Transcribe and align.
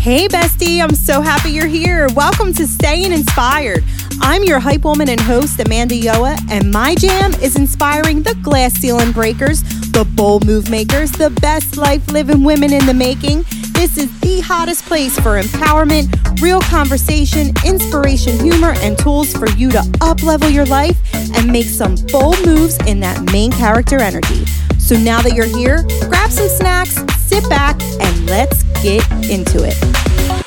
Hey, 0.00 0.28
bestie, 0.28 0.82
I'm 0.82 0.94
so 0.94 1.20
happy 1.20 1.50
you're 1.50 1.66
here. 1.66 2.08
Welcome 2.14 2.54
to 2.54 2.66
Staying 2.66 3.12
Inspired. 3.12 3.84
I'm 4.22 4.42
your 4.44 4.58
hype 4.58 4.82
woman 4.82 5.10
and 5.10 5.20
host, 5.20 5.60
Amanda 5.60 5.94
Yoa, 5.94 6.38
and 6.50 6.70
my 6.70 6.94
jam 6.94 7.34
is 7.34 7.54
inspiring 7.54 8.22
the 8.22 8.34
glass 8.36 8.72
ceiling 8.72 9.12
breakers, 9.12 9.62
the 9.92 10.10
bold 10.14 10.46
move 10.46 10.70
makers, 10.70 11.12
the 11.12 11.28
best 11.42 11.76
life 11.76 12.10
living 12.10 12.42
women 12.44 12.72
in 12.72 12.86
the 12.86 12.94
making. 12.94 13.44
This 13.72 13.98
is 13.98 14.08
the 14.20 14.40
hottest 14.40 14.86
place 14.86 15.20
for 15.20 15.38
empowerment, 15.38 16.40
real 16.40 16.62
conversation, 16.62 17.52
inspiration, 17.66 18.38
humor, 18.38 18.72
and 18.78 18.98
tools 18.98 19.34
for 19.34 19.50
you 19.50 19.70
to 19.70 19.84
up 20.00 20.22
level 20.22 20.48
your 20.48 20.64
life 20.64 20.98
and 21.36 21.52
make 21.52 21.66
some 21.66 21.94
bold 22.10 22.42
moves 22.46 22.78
in 22.86 23.00
that 23.00 23.20
main 23.32 23.52
character 23.52 24.00
energy. 24.00 24.46
So 24.90 24.98
now 24.98 25.22
that 25.22 25.34
you're 25.34 25.46
here, 25.46 25.84
grab 26.08 26.32
some 26.32 26.48
snacks, 26.48 26.96
sit 27.20 27.48
back, 27.48 27.80
and 28.00 28.26
let's 28.26 28.64
get 28.82 29.08
into 29.30 29.62
it. 29.64 30.42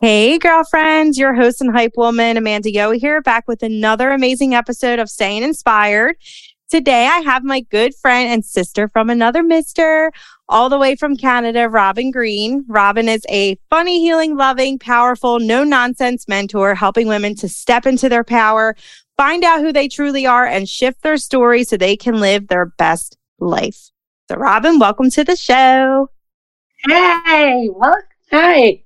Hey, 0.00 0.36
girlfriends, 0.36 1.18
your 1.18 1.34
host 1.34 1.60
and 1.60 1.70
hype 1.70 1.92
woman, 1.96 2.36
Amanda 2.36 2.72
Yo 2.72 2.90
here, 2.90 3.22
back 3.22 3.46
with 3.46 3.62
another 3.62 4.10
amazing 4.10 4.56
episode 4.56 4.98
of 4.98 5.08
Staying 5.08 5.44
Inspired. 5.44 6.16
Today, 6.68 7.06
I 7.06 7.20
have 7.20 7.44
my 7.44 7.60
good 7.60 7.94
friend 7.94 8.28
and 8.28 8.44
sister 8.44 8.88
from 8.88 9.08
another 9.08 9.44
mister, 9.44 10.10
all 10.48 10.68
the 10.68 10.78
way 10.78 10.96
from 10.96 11.16
Canada, 11.16 11.68
Roben 11.68 12.12
Green. 12.12 12.64
Roben 12.64 13.06
is 13.06 13.24
a 13.28 13.56
funny, 13.70 14.00
healing, 14.00 14.36
loving, 14.36 14.80
powerful, 14.80 15.38
no 15.38 15.62
nonsense 15.62 16.26
mentor, 16.26 16.74
helping 16.74 17.06
women 17.06 17.36
to 17.36 17.48
step 17.48 17.86
into 17.86 18.08
their 18.08 18.24
power, 18.24 18.74
find 19.16 19.44
out 19.44 19.60
who 19.60 19.72
they 19.72 19.88
truly 19.88 20.26
are, 20.26 20.46
and 20.46 20.68
shift 20.68 21.02
their 21.02 21.16
story 21.16 21.64
so 21.64 21.76
they 21.76 21.96
can 21.96 22.20
live 22.20 22.48
their 22.48 22.66
best 22.66 23.16
life. 23.38 23.90
So, 24.28 24.36
Roben, 24.36 24.80
welcome 24.80 25.10
to 25.10 25.24
the 25.24 25.36
show. 25.36 26.10
Hey, 26.88 27.68
welcome. 27.72 28.02
hi. 28.30 28.82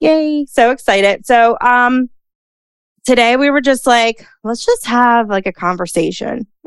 Yay. 0.00 0.46
So 0.46 0.70
excited. 0.70 1.26
So, 1.26 1.56
um, 1.60 2.10
today 3.06 3.36
we 3.36 3.50
were 3.50 3.60
just 3.60 3.86
like, 3.86 4.26
let's 4.44 4.66
just 4.66 4.84
have 4.86 5.30
like 5.30 5.46
a 5.46 5.52
conversation. 5.52 6.46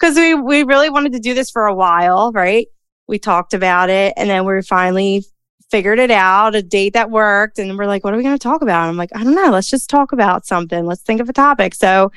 Cause 0.00 0.16
we, 0.16 0.34
we 0.34 0.62
really 0.62 0.88
wanted 0.88 1.12
to 1.12 1.20
do 1.20 1.34
this 1.34 1.50
for 1.50 1.66
a 1.66 1.74
while, 1.74 2.32
right? 2.32 2.66
We 3.06 3.18
talked 3.18 3.52
about 3.52 3.90
it 3.90 4.14
and 4.16 4.30
then 4.30 4.46
we 4.46 4.62
finally 4.62 5.24
figured 5.70 5.98
it 5.98 6.10
out, 6.10 6.54
a 6.54 6.62
date 6.62 6.94
that 6.94 7.10
worked. 7.10 7.58
And 7.58 7.78
we're 7.78 7.86
like, 7.86 8.04
what 8.04 8.12
are 8.12 8.16
we 8.16 8.22
going 8.22 8.34
to 8.34 8.42
talk 8.42 8.62
about? 8.62 8.88
I'm 8.88 8.96
like, 8.96 9.14
I 9.14 9.22
don't 9.22 9.34
know. 9.34 9.50
Let's 9.50 9.70
just 9.70 9.88
talk 9.88 10.12
about 10.12 10.46
something. 10.46 10.84
Let's 10.84 11.02
think 11.02 11.20
of 11.20 11.28
a 11.28 11.32
topic. 11.32 11.74
So 11.74 12.10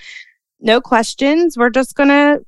no 0.60 0.82
questions. 0.82 1.58
We're 1.58 1.70
just 1.70 1.96
going 1.96 2.10
to 2.10 2.44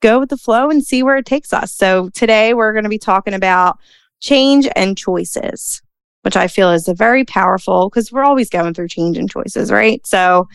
go 0.00 0.18
with 0.18 0.30
the 0.30 0.36
flow 0.36 0.70
and 0.70 0.84
see 0.84 1.02
where 1.02 1.16
it 1.16 1.26
takes 1.26 1.52
us. 1.52 1.72
So 1.72 2.08
today 2.10 2.54
we're 2.54 2.72
going 2.72 2.84
to 2.84 2.90
be 2.90 2.98
talking 2.98 3.34
about 3.34 3.78
change 4.20 4.68
and 4.74 4.96
choices, 4.96 5.82
which 6.22 6.36
I 6.36 6.48
feel 6.48 6.72
is 6.72 6.88
a 6.88 6.94
very 6.94 7.24
powerful 7.24 7.88
because 7.88 8.10
we're 8.10 8.24
always 8.24 8.50
going 8.50 8.74
through 8.74 8.88
change 8.88 9.18
and 9.18 9.30
choices, 9.30 9.70
right? 9.70 10.04
So 10.06 10.48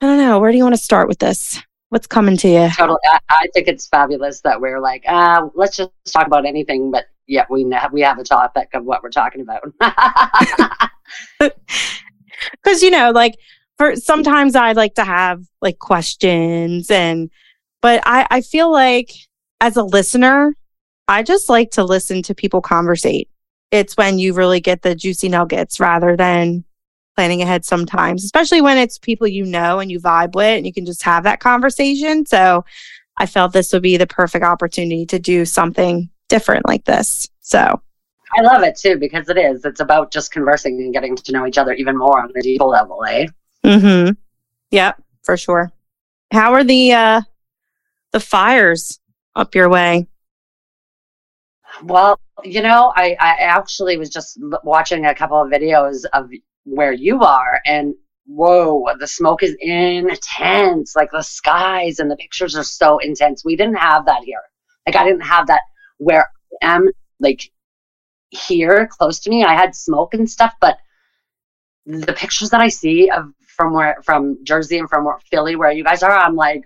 I 0.00 0.06
don't 0.06 0.18
know. 0.18 0.38
Where 0.38 0.52
do 0.52 0.56
you 0.56 0.64
want 0.64 0.76
to 0.76 0.82
start 0.82 1.08
with 1.08 1.18
this? 1.18 1.60
What's 1.88 2.06
coming 2.06 2.36
to 2.36 2.48
you? 2.48 2.68
Totally. 2.76 3.00
I, 3.04 3.18
I 3.28 3.46
think 3.52 3.66
it's 3.66 3.88
fabulous 3.88 4.40
that 4.42 4.60
we're 4.60 4.80
like, 4.80 5.02
uh, 5.08 5.48
let's 5.54 5.76
just 5.76 5.90
talk 6.06 6.26
about 6.26 6.46
anything, 6.46 6.90
but 6.90 7.06
yeah, 7.30 7.46
we 7.48 7.64
have, 7.70 7.92
we 7.92 8.00
have 8.00 8.18
a 8.18 8.24
topic 8.24 8.70
of 8.74 8.84
what 8.84 9.02
we're 9.02 9.10
talking 9.10 9.40
about. 9.40 9.62
Because, 12.52 12.82
you 12.82 12.90
know, 12.90 13.10
like 13.10 13.34
for 13.76 13.96
sometimes 13.96 14.56
I 14.56 14.72
like 14.72 14.94
to 14.94 15.04
have 15.04 15.42
like 15.60 15.78
questions 15.78 16.90
and 16.90 17.30
but 17.82 18.02
I, 18.06 18.26
I 18.30 18.40
feel 18.40 18.72
like 18.72 19.10
as 19.60 19.76
a 19.76 19.82
listener, 19.82 20.54
I 21.06 21.22
just 21.22 21.50
like 21.50 21.70
to 21.72 21.84
listen 21.84 22.22
to 22.22 22.34
people 22.34 22.62
conversate. 22.62 23.28
It's 23.70 23.96
when 23.96 24.18
you 24.18 24.32
really 24.32 24.60
get 24.60 24.82
the 24.82 24.94
juicy 24.94 25.28
nuggets 25.28 25.80
rather 25.80 26.16
than 26.16 26.64
planning 27.16 27.42
ahead 27.42 27.64
sometimes, 27.64 28.24
especially 28.24 28.62
when 28.62 28.78
it's 28.78 28.98
people 28.98 29.26
you 29.26 29.44
know 29.44 29.78
and 29.78 29.90
you 29.90 30.00
vibe 30.00 30.34
with 30.34 30.56
and 30.56 30.66
you 30.66 30.72
can 30.72 30.86
just 30.86 31.02
have 31.02 31.24
that 31.24 31.40
conversation. 31.40 32.24
So 32.24 32.64
I 33.18 33.26
felt 33.26 33.52
this 33.52 33.72
would 33.72 33.82
be 33.82 33.98
the 33.98 34.06
perfect 34.06 34.44
opportunity 34.44 35.04
to 35.06 35.18
do 35.18 35.44
something 35.44 36.09
different 36.30 36.66
like 36.66 36.86
this. 36.86 37.28
So 37.40 37.82
I 38.38 38.42
love 38.42 38.62
it 38.62 38.76
too 38.78 38.96
because 38.96 39.28
it 39.28 39.36
is. 39.36 39.64
It's 39.64 39.80
about 39.80 40.12
just 40.12 40.32
conversing 40.32 40.80
and 40.80 40.94
getting 40.94 41.16
to 41.16 41.32
know 41.32 41.46
each 41.46 41.58
other 41.58 41.74
even 41.74 41.98
more 41.98 42.20
on 42.20 42.32
a 42.34 42.40
deeper 42.40 42.64
level, 42.64 43.04
eh? 43.04 43.26
Mm-hmm. 43.64 44.12
Yep, 44.70 45.02
for 45.22 45.36
sure. 45.36 45.72
How 46.32 46.54
are 46.54 46.64
the 46.64 46.92
uh 46.92 47.20
the 48.12 48.20
fires 48.20 49.00
up 49.36 49.54
your 49.54 49.68
way? 49.68 50.06
Well, 51.82 52.18
you 52.42 52.62
know, 52.62 52.92
I, 52.96 53.16
I 53.20 53.36
actually 53.40 53.96
was 53.96 54.10
just 54.10 54.38
watching 54.64 55.06
a 55.06 55.14
couple 55.14 55.40
of 55.40 55.50
videos 55.50 56.04
of 56.12 56.30
where 56.64 56.92
you 56.92 57.20
are, 57.22 57.60
and 57.64 57.94
whoa, 58.26 58.86
the 58.98 59.06
smoke 59.06 59.42
is 59.42 59.56
intense. 59.60 60.94
Like 60.96 61.10
the 61.12 61.22
skies 61.22 61.98
and 61.98 62.10
the 62.10 62.16
pictures 62.16 62.56
are 62.56 62.64
so 62.64 62.98
intense. 62.98 63.44
We 63.44 63.56
didn't 63.56 63.76
have 63.76 64.06
that 64.06 64.24
here. 64.24 64.42
Like 64.86 64.96
I 64.96 65.04
didn't 65.04 65.22
have 65.22 65.46
that 65.48 65.62
where 66.00 66.26
I 66.62 66.74
am, 66.74 66.88
like 67.20 67.50
here 68.30 68.88
close 68.90 69.20
to 69.20 69.30
me. 69.30 69.44
I 69.44 69.54
had 69.54 69.74
smoke 69.74 70.14
and 70.14 70.28
stuff, 70.28 70.54
but 70.60 70.78
the 71.86 72.12
pictures 72.12 72.50
that 72.50 72.60
I 72.60 72.68
see 72.68 73.10
of 73.10 73.32
from 73.46 73.72
where 73.74 73.98
from 74.02 74.38
Jersey 74.42 74.78
and 74.78 74.88
from 74.88 75.06
Philly, 75.30 75.56
where 75.56 75.70
you 75.70 75.84
guys 75.84 76.02
are, 76.02 76.16
I'm 76.16 76.34
like, 76.34 76.64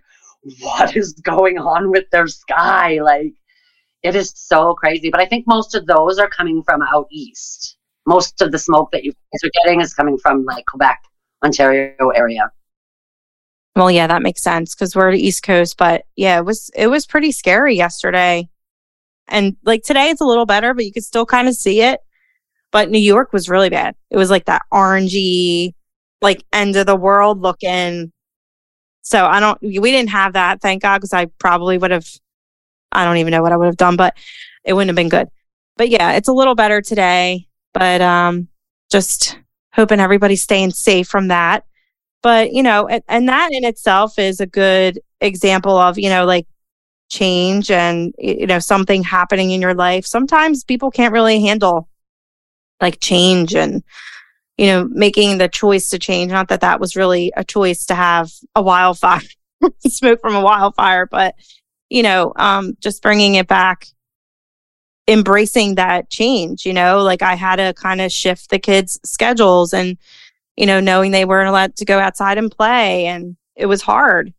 what 0.60 0.96
is 0.96 1.12
going 1.14 1.58
on 1.58 1.90
with 1.90 2.08
their 2.10 2.28
sky? 2.28 3.00
Like, 3.02 3.34
it 4.02 4.14
is 4.14 4.32
so 4.36 4.74
crazy. 4.74 5.10
But 5.10 5.20
I 5.20 5.26
think 5.26 5.46
most 5.46 5.74
of 5.74 5.86
those 5.86 6.18
are 6.18 6.28
coming 6.28 6.62
from 6.62 6.82
out 6.82 7.06
east. 7.10 7.76
Most 8.06 8.42
of 8.42 8.52
the 8.52 8.58
smoke 8.58 8.90
that 8.92 9.02
you 9.02 9.12
guys 9.12 9.48
are 9.48 9.64
getting 9.64 9.80
is 9.80 9.94
coming 9.94 10.18
from 10.18 10.44
like 10.44 10.64
Quebec, 10.66 11.02
Ontario 11.42 12.10
area. 12.14 12.50
Well, 13.74 13.90
yeah, 13.90 14.06
that 14.06 14.22
makes 14.22 14.42
sense 14.42 14.74
because 14.74 14.94
we're 14.94 15.10
the 15.10 15.26
East 15.26 15.42
Coast. 15.42 15.76
But 15.76 16.04
yeah, 16.14 16.38
it 16.38 16.44
was 16.44 16.70
it 16.76 16.86
was 16.88 17.06
pretty 17.06 17.32
scary 17.32 17.74
yesterday, 17.74 18.48
and 19.28 19.56
like 19.64 19.82
today 19.82 20.10
it's 20.10 20.20
a 20.20 20.26
little 20.26 20.46
better, 20.46 20.74
but 20.74 20.84
you 20.84 20.92
could 20.92 21.04
still 21.04 21.26
kind 21.26 21.48
of 21.48 21.54
see 21.54 21.80
it. 21.82 22.00
But 22.70 22.90
New 22.90 22.98
York 22.98 23.32
was 23.32 23.48
really 23.48 23.70
bad. 23.70 23.94
It 24.10 24.16
was 24.16 24.30
like 24.30 24.46
that 24.46 24.62
orangey, 24.72 25.74
like 26.20 26.44
end 26.52 26.76
of 26.76 26.86
the 26.86 26.96
world 26.96 27.40
looking 27.40 28.12
so 29.04 29.26
I 29.26 29.38
don't, 29.38 29.60
we 29.60 29.92
didn't 29.92 30.08
have 30.10 30.32
that, 30.32 30.62
thank 30.62 30.80
God, 30.80 30.96
because 30.96 31.12
I 31.12 31.26
probably 31.26 31.76
would 31.76 31.90
have, 31.90 32.08
I 32.90 33.04
don't 33.04 33.18
even 33.18 33.32
know 33.32 33.42
what 33.42 33.52
I 33.52 33.56
would 33.58 33.66
have 33.66 33.76
done, 33.76 33.96
but 33.96 34.16
it 34.64 34.72
wouldn't 34.72 34.88
have 34.88 34.96
been 34.96 35.10
good. 35.10 35.28
But 35.76 35.90
yeah, 35.90 36.12
it's 36.12 36.28
a 36.28 36.32
little 36.32 36.54
better 36.54 36.80
today, 36.80 37.46
but 37.74 38.00
um, 38.00 38.48
just 38.90 39.38
hoping 39.74 40.00
everybody's 40.00 40.42
staying 40.42 40.70
safe 40.70 41.06
from 41.06 41.28
that. 41.28 41.66
But, 42.22 42.54
you 42.54 42.62
know, 42.62 42.88
and, 42.88 43.02
and 43.06 43.28
that 43.28 43.50
in 43.52 43.64
itself 43.64 44.18
is 44.18 44.40
a 44.40 44.46
good 44.46 44.98
example 45.20 45.76
of, 45.76 45.98
you 45.98 46.08
know, 46.08 46.24
like 46.24 46.46
change 47.10 47.70
and, 47.70 48.14
you 48.18 48.46
know, 48.46 48.58
something 48.58 49.02
happening 49.02 49.50
in 49.50 49.60
your 49.60 49.74
life. 49.74 50.06
Sometimes 50.06 50.64
people 50.64 50.90
can't 50.90 51.12
really 51.12 51.40
handle 51.40 51.88
like 52.80 53.00
change 53.00 53.54
and 53.54 53.82
you 54.56 54.66
know, 54.66 54.88
making 54.90 55.38
the 55.38 55.48
choice 55.48 55.90
to 55.90 55.98
change. 55.98 56.30
Not 56.30 56.48
that 56.48 56.60
that 56.60 56.80
was 56.80 56.96
really 56.96 57.32
a 57.36 57.44
choice 57.44 57.86
to 57.86 57.94
have 57.94 58.30
a 58.54 58.62
wildfire, 58.62 59.20
smoke 59.86 60.20
from 60.20 60.36
a 60.36 60.40
wildfire, 60.40 61.06
but, 61.06 61.34
you 61.90 62.02
know, 62.02 62.32
um, 62.36 62.76
just 62.80 63.02
bringing 63.02 63.34
it 63.34 63.48
back, 63.48 63.86
embracing 65.08 65.74
that 65.74 66.08
change, 66.08 66.64
you 66.64 66.72
know, 66.72 67.02
like 67.02 67.22
I 67.22 67.34
had 67.34 67.56
to 67.56 67.74
kind 67.74 68.00
of 68.00 68.12
shift 68.12 68.50
the 68.50 68.58
kids' 68.58 69.00
schedules 69.04 69.74
and, 69.74 69.98
you 70.56 70.66
know, 70.66 70.80
knowing 70.80 71.10
they 71.10 71.24
weren't 71.24 71.48
allowed 71.48 71.76
to 71.76 71.84
go 71.84 71.98
outside 71.98 72.38
and 72.38 72.50
play. 72.50 73.06
And 73.06 73.36
it 73.56 73.66
was 73.66 73.82
hard. 73.82 74.32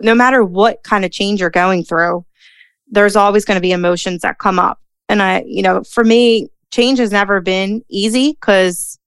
No 0.00 0.14
matter 0.14 0.44
what 0.44 0.82
kind 0.82 1.04
of 1.04 1.10
change 1.10 1.40
you're 1.40 1.50
going 1.50 1.84
through, 1.84 2.24
there's 2.88 3.16
always 3.16 3.44
going 3.44 3.56
to 3.56 3.62
be 3.62 3.72
emotions 3.72 4.22
that 4.22 4.38
come 4.38 4.58
up. 4.58 4.80
And 5.08 5.22
I, 5.22 5.44
you 5.46 5.62
know, 5.62 5.84
for 5.84 6.04
me, 6.04 6.48
change 6.74 6.98
has 6.98 7.12
never 7.12 7.40
been 7.40 7.84
easy 7.88 8.32
because 8.32 8.98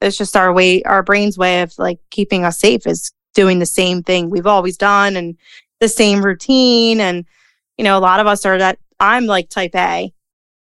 it's 0.00 0.16
just 0.16 0.36
our 0.36 0.52
way 0.52 0.82
our 0.84 1.02
brain's 1.02 1.36
way 1.36 1.62
of 1.62 1.76
like 1.78 1.98
keeping 2.10 2.44
us 2.44 2.58
safe 2.58 2.86
is 2.86 3.12
doing 3.34 3.58
the 3.58 3.66
same 3.66 4.02
thing 4.02 4.30
we've 4.30 4.46
always 4.46 4.76
done 4.76 5.16
and 5.16 5.36
the 5.80 5.88
same 5.88 6.24
routine. 6.24 7.00
And 7.00 7.26
you 7.76 7.84
know 7.84 7.98
a 7.98 8.00
lot 8.00 8.20
of 8.20 8.26
us 8.26 8.46
are 8.46 8.58
that 8.58 8.78
i'm 9.00 9.26
like 9.26 9.48
type 9.48 9.74
a. 9.74 10.12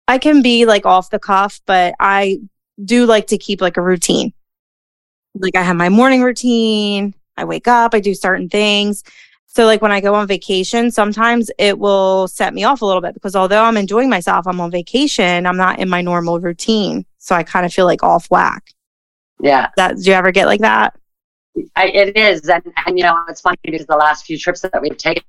I 0.08 0.18
can 0.18 0.42
be 0.42 0.66
like 0.66 0.86
off 0.86 1.12
the 1.12 1.20
cuff 1.20 1.62
but 1.66 1.94
i 2.00 2.40
do 2.84 3.06
like 3.06 3.28
to 3.28 3.38
keep 3.38 3.62
like 3.62 3.78
a 3.78 3.82
routine. 3.82 4.34
Like 5.36 5.56
i 5.56 5.62
have 5.62 5.76
my 5.76 5.90
morning 5.90 6.24
routine. 6.24 7.14
I 7.38 7.46
wake 7.46 7.68
up 7.68 7.94
i 7.94 8.00
do 8.00 8.16
certain 8.16 8.50
things 8.50 9.04
so 9.54 9.66
like 9.66 9.82
when 9.82 9.92
i 9.92 10.02
go 10.02 10.14
on 10.14 10.28
vacation 10.28 10.92
sometimes 10.92 11.50
it 11.58 11.80
will 11.80 12.28
set 12.28 12.54
me 12.54 12.64
off 12.64 12.82
a 12.82 12.86
little 12.86 13.02
bit 13.02 13.14
because 13.14 13.36
although 13.36 13.64
i'm 13.64 13.78
enjoying 13.78 14.10
myself 14.10 14.46
i'm 14.48 14.60
on 14.60 14.70
vacation 14.72 15.46
i'm 15.46 15.58
not 15.58 15.80
in 15.80 15.88
my 15.90 16.02
normal 16.02 16.40
routine 16.40 17.06
so 17.18 17.36
i 17.36 17.44
kind 17.44 17.66
of 17.66 17.74
feel 17.74 17.86
like 17.86 18.04
off 18.04 18.30
whack 18.30 18.64
yeah. 19.44 19.70
That 19.76 19.98
do 19.98 20.04
you 20.04 20.14
ever 20.14 20.32
get 20.32 20.48
like 20.48 20.62
that? 20.62 20.98
I, 21.76 21.88
it 21.90 22.18
is, 22.18 22.48
and 22.50 22.64
and 22.88 22.98
you 22.98 23.04
know 23.04 23.24
it's 23.28 23.42
funny 23.42 23.58
because 23.62 23.86
the 23.86 23.98
last 23.98 24.26
few 24.26 24.40
trips 24.40 24.62
that 24.62 24.82
we've 24.82 24.98
taken, 24.98 25.24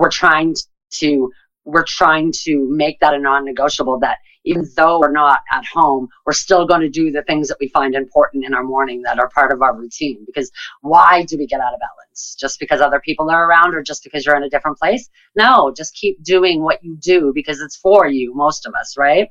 we're 0.00 0.10
trying 0.10 0.56
to 0.92 1.30
we're 1.64 1.84
trying 1.84 2.32
to 2.44 2.66
make 2.70 2.98
that 3.00 3.14
a 3.14 3.18
non-negotiable. 3.18 4.00
That 4.00 4.18
even 4.48 4.66
though 4.76 4.98
we're 4.98 5.12
not 5.12 5.42
at 5.52 5.64
home, 5.66 6.08
we're 6.24 6.32
still 6.32 6.66
going 6.66 6.80
to 6.80 6.88
do 6.88 7.12
the 7.12 7.22
things 7.22 7.48
that 7.48 7.58
we 7.60 7.68
find 7.68 7.94
important 7.94 8.44
in 8.44 8.54
our 8.54 8.64
morning 8.64 9.02
that 9.02 9.18
are 9.18 9.28
part 9.28 9.52
of 9.52 9.60
our 9.60 9.76
routine. 9.76 10.24
Because 10.24 10.50
why 10.80 11.22
do 11.24 11.36
we 11.36 11.46
get 11.46 11.60
out 11.60 11.74
of 11.74 11.80
balance? 11.80 12.34
Just 12.40 12.58
because 12.58 12.80
other 12.80 13.00
people 13.00 13.30
are 13.30 13.46
around 13.46 13.74
or 13.74 13.82
just 13.82 14.02
because 14.02 14.24
you're 14.24 14.36
in 14.36 14.42
a 14.42 14.48
different 14.48 14.78
place? 14.78 15.10
No, 15.36 15.72
just 15.76 15.94
keep 15.94 16.22
doing 16.22 16.62
what 16.62 16.82
you 16.82 16.96
do 16.96 17.30
because 17.34 17.60
it's 17.60 17.76
for 17.76 18.08
you, 18.08 18.34
most 18.34 18.66
of 18.66 18.74
us, 18.74 18.96
right? 18.96 19.28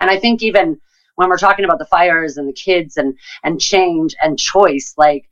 And 0.00 0.08
I 0.08 0.18
think 0.18 0.42
even 0.42 0.80
when 1.16 1.28
we're 1.28 1.36
talking 1.36 1.64
about 1.64 1.80
the 1.80 1.86
fires 1.86 2.36
and 2.36 2.48
the 2.48 2.52
kids 2.52 2.96
and, 2.96 3.18
and 3.42 3.60
change 3.60 4.14
and 4.22 4.38
choice, 4.38 4.94
like, 4.96 5.28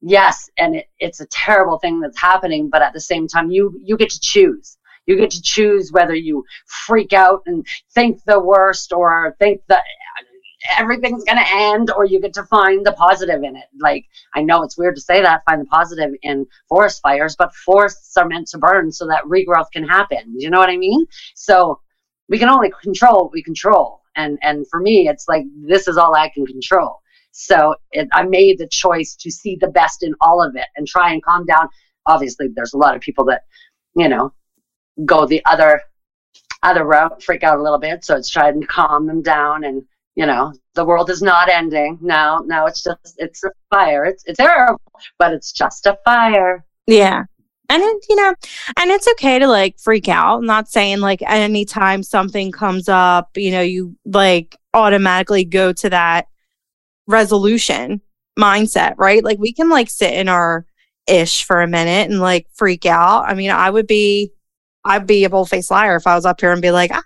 yes, 0.00 0.50
and 0.58 0.74
it, 0.74 0.86
it's 0.98 1.20
a 1.20 1.26
terrible 1.26 1.78
thing 1.78 2.00
that's 2.00 2.20
happening, 2.20 2.68
but 2.68 2.82
at 2.82 2.92
the 2.92 3.00
same 3.00 3.28
time, 3.28 3.52
you, 3.52 3.78
you 3.82 3.96
get 3.96 4.10
to 4.10 4.20
choose 4.20 4.76
you 5.10 5.16
get 5.16 5.30
to 5.32 5.42
choose 5.42 5.90
whether 5.90 6.14
you 6.14 6.44
freak 6.86 7.12
out 7.12 7.42
and 7.46 7.66
think 7.92 8.22
the 8.24 8.38
worst 8.40 8.92
or 8.92 9.34
think 9.38 9.60
that 9.68 9.82
everything's 10.78 11.24
going 11.24 11.38
to 11.38 11.48
end 11.48 11.90
or 11.90 12.04
you 12.04 12.20
get 12.20 12.34
to 12.34 12.44
find 12.44 12.84
the 12.84 12.92
positive 12.92 13.42
in 13.42 13.56
it. 13.56 13.64
Like, 13.80 14.04
I 14.34 14.42
know 14.42 14.62
it's 14.62 14.78
weird 14.78 14.94
to 14.96 15.00
say 15.00 15.22
that, 15.22 15.42
find 15.48 15.60
the 15.60 15.66
positive 15.66 16.10
in 16.22 16.46
forest 16.68 17.00
fires, 17.02 17.34
but 17.36 17.54
forests 17.54 18.16
are 18.16 18.26
meant 18.26 18.48
to 18.48 18.58
burn 18.58 18.92
so 18.92 19.06
that 19.06 19.24
regrowth 19.24 19.70
can 19.72 19.84
happen. 19.88 20.34
You 20.36 20.50
know 20.50 20.58
what 20.58 20.70
I 20.70 20.76
mean? 20.76 21.06
So 21.34 21.80
we 22.28 22.38
can 22.38 22.48
only 22.48 22.70
control 22.82 23.24
what 23.24 23.32
we 23.32 23.42
control. 23.42 24.02
And, 24.16 24.38
and 24.42 24.66
for 24.68 24.80
me, 24.80 25.08
it's 25.08 25.26
like, 25.28 25.44
this 25.66 25.88
is 25.88 25.96
all 25.96 26.14
I 26.14 26.28
can 26.28 26.46
control. 26.46 27.00
So 27.32 27.74
it, 27.92 28.08
I 28.12 28.24
made 28.24 28.58
the 28.58 28.68
choice 28.68 29.16
to 29.20 29.30
see 29.30 29.56
the 29.60 29.68
best 29.68 30.02
in 30.02 30.14
all 30.20 30.42
of 30.46 30.56
it 30.56 30.66
and 30.76 30.86
try 30.86 31.12
and 31.12 31.22
calm 31.22 31.46
down. 31.46 31.68
Obviously, 32.06 32.48
there's 32.54 32.74
a 32.74 32.78
lot 32.78 32.94
of 32.94 33.00
people 33.00 33.24
that, 33.26 33.42
you 33.94 34.08
know, 34.08 34.32
go 35.04 35.26
the 35.26 35.42
other 35.44 35.82
other 36.62 36.84
route, 36.84 37.22
freak 37.22 37.42
out 37.42 37.58
a 37.58 37.62
little 37.62 37.78
bit. 37.78 38.04
So 38.04 38.16
it's 38.16 38.28
trying 38.28 38.60
to 38.60 38.66
calm 38.66 39.06
them 39.06 39.22
down 39.22 39.64
and 39.64 39.82
you 40.16 40.26
know, 40.26 40.52
the 40.74 40.84
world 40.84 41.08
is 41.08 41.22
not 41.22 41.48
ending. 41.48 41.98
Now 42.00 42.42
now 42.46 42.66
it's 42.66 42.82
just 42.82 43.14
it's 43.18 43.42
a 43.44 43.50
fire. 43.70 44.04
It's 44.04 44.24
it's 44.26 44.38
terrible, 44.38 44.80
but 45.18 45.32
it's 45.32 45.52
just 45.52 45.86
a 45.86 45.98
fire. 46.04 46.64
Yeah. 46.86 47.24
And 47.68 47.82
it, 47.84 48.04
you 48.08 48.16
know, 48.16 48.34
and 48.80 48.90
it's 48.90 49.06
okay 49.12 49.38
to 49.38 49.46
like 49.46 49.78
freak 49.78 50.08
out. 50.08 50.38
I'm 50.38 50.46
not 50.46 50.68
saying 50.68 50.98
like 50.98 51.22
anytime 51.22 52.02
something 52.02 52.50
comes 52.50 52.88
up, 52.88 53.30
you 53.36 53.52
know, 53.52 53.60
you 53.60 53.96
like 54.04 54.56
automatically 54.74 55.44
go 55.44 55.72
to 55.74 55.90
that 55.90 56.26
resolution 57.06 58.00
mindset, 58.38 58.94
right? 58.98 59.22
Like 59.22 59.38
we 59.38 59.52
can 59.52 59.68
like 59.68 59.88
sit 59.88 60.14
in 60.14 60.28
our 60.28 60.66
ish 61.06 61.44
for 61.44 61.60
a 61.60 61.68
minute 61.68 62.10
and 62.10 62.20
like 62.20 62.48
freak 62.54 62.86
out. 62.86 63.24
I 63.26 63.34
mean, 63.34 63.50
I 63.50 63.70
would 63.70 63.86
be 63.86 64.32
I'd 64.84 65.06
be 65.06 65.24
a 65.24 65.30
bold-faced 65.30 65.70
liar 65.70 65.96
if 65.96 66.06
I 66.06 66.14
was 66.14 66.26
up 66.26 66.40
here 66.40 66.52
and 66.52 66.62
be 66.62 66.70
like, 66.70 66.90
I, 66.92 67.00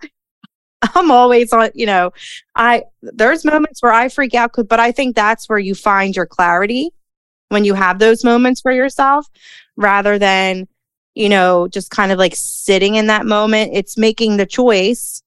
I'm 0.94 1.10
always 1.10 1.52
on, 1.52 1.70
you 1.74 1.86
know, 1.86 2.12
I 2.54 2.84
there's 3.02 3.44
moments 3.44 3.82
where 3.82 3.92
I 3.92 4.08
freak 4.08 4.34
out, 4.34 4.52
but 4.68 4.80
I 4.80 4.92
think 4.92 5.16
that's 5.16 5.48
where 5.48 5.58
you 5.58 5.74
find 5.74 6.14
your 6.14 6.26
clarity 6.26 6.90
when 7.48 7.64
you 7.64 7.74
have 7.74 7.98
those 7.98 8.24
moments 8.24 8.60
for 8.60 8.72
yourself 8.72 9.26
rather 9.76 10.18
than, 10.18 10.68
you 11.14 11.28
know, 11.28 11.68
just 11.68 11.90
kind 11.90 12.12
of 12.12 12.18
like 12.18 12.34
sitting 12.36 12.96
in 12.96 13.06
that 13.06 13.26
moment. 13.26 13.72
It's 13.74 13.96
making 13.96 14.36
the 14.36 14.46
choice 14.46 15.22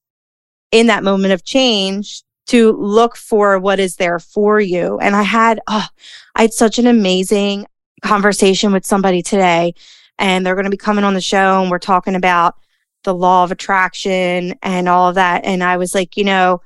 in 0.72 0.88
that 0.88 1.04
moment 1.04 1.34
of 1.34 1.44
change 1.44 2.24
to 2.48 2.72
look 2.74 3.16
for 3.18 3.60
what 3.60 3.80
is 3.80 3.98
there 3.98 4.20
for 4.20 4.60
you. 4.60 4.98
And 5.00 5.16
I 5.16 5.24
had, 5.24 5.60
oh, 5.68 5.88
I 6.36 6.44
had 6.44 6.54
such 6.54 6.80
an 6.80 6.88
amazing 6.88 7.66
conversation 8.04 8.72
with 8.72 8.86
somebody 8.86 9.22
today 9.22 9.74
and 10.19 10.46
they're 10.46 10.56
going 10.56 10.66
to 10.66 10.72
be 10.72 10.78
coming 10.78 11.04
on 11.04 11.14
the 11.14 11.22
show 11.22 11.62
and 11.62 11.72
we're 11.72 11.80
talking 11.80 12.16
about 12.16 12.56
the 13.04 13.14
law 13.14 13.44
of 13.44 13.52
attraction 13.52 14.54
and 14.62 14.90
all 14.90 15.10
of 15.10 15.16
that. 15.16 15.46
And 15.46 15.64
I 15.64 15.78
was 15.78 15.94
like, 15.96 16.18
you 16.18 16.24
know, 16.24 16.62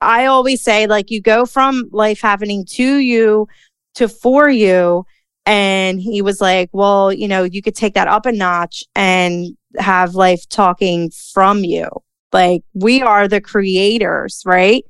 I 0.00 0.26
always 0.26 0.62
say, 0.62 0.86
like, 0.86 1.10
you 1.10 1.20
go 1.20 1.46
from 1.46 1.88
life 1.92 2.20
happening 2.20 2.64
to 2.70 2.96
you 2.96 3.48
to 3.94 4.08
for 4.08 4.48
you. 4.48 5.06
And 5.46 6.00
he 6.00 6.22
was 6.22 6.40
like, 6.40 6.70
well, 6.72 7.12
you 7.12 7.28
know, 7.28 7.44
you 7.44 7.62
could 7.62 7.74
take 7.74 7.94
that 7.94 8.08
up 8.08 8.26
a 8.26 8.32
notch 8.32 8.84
and 8.94 9.56
have 9.78 10.14
life 10.14 10.48
talking 10.48 11.10
from 11.10 11.64
you. 11.64 11.88
Like, 12.32 12.62
we 12.72 13.02
are 13.02 13.28
the 13.28 13.40
creators, 13.40 14.42
right? 14.44 14.84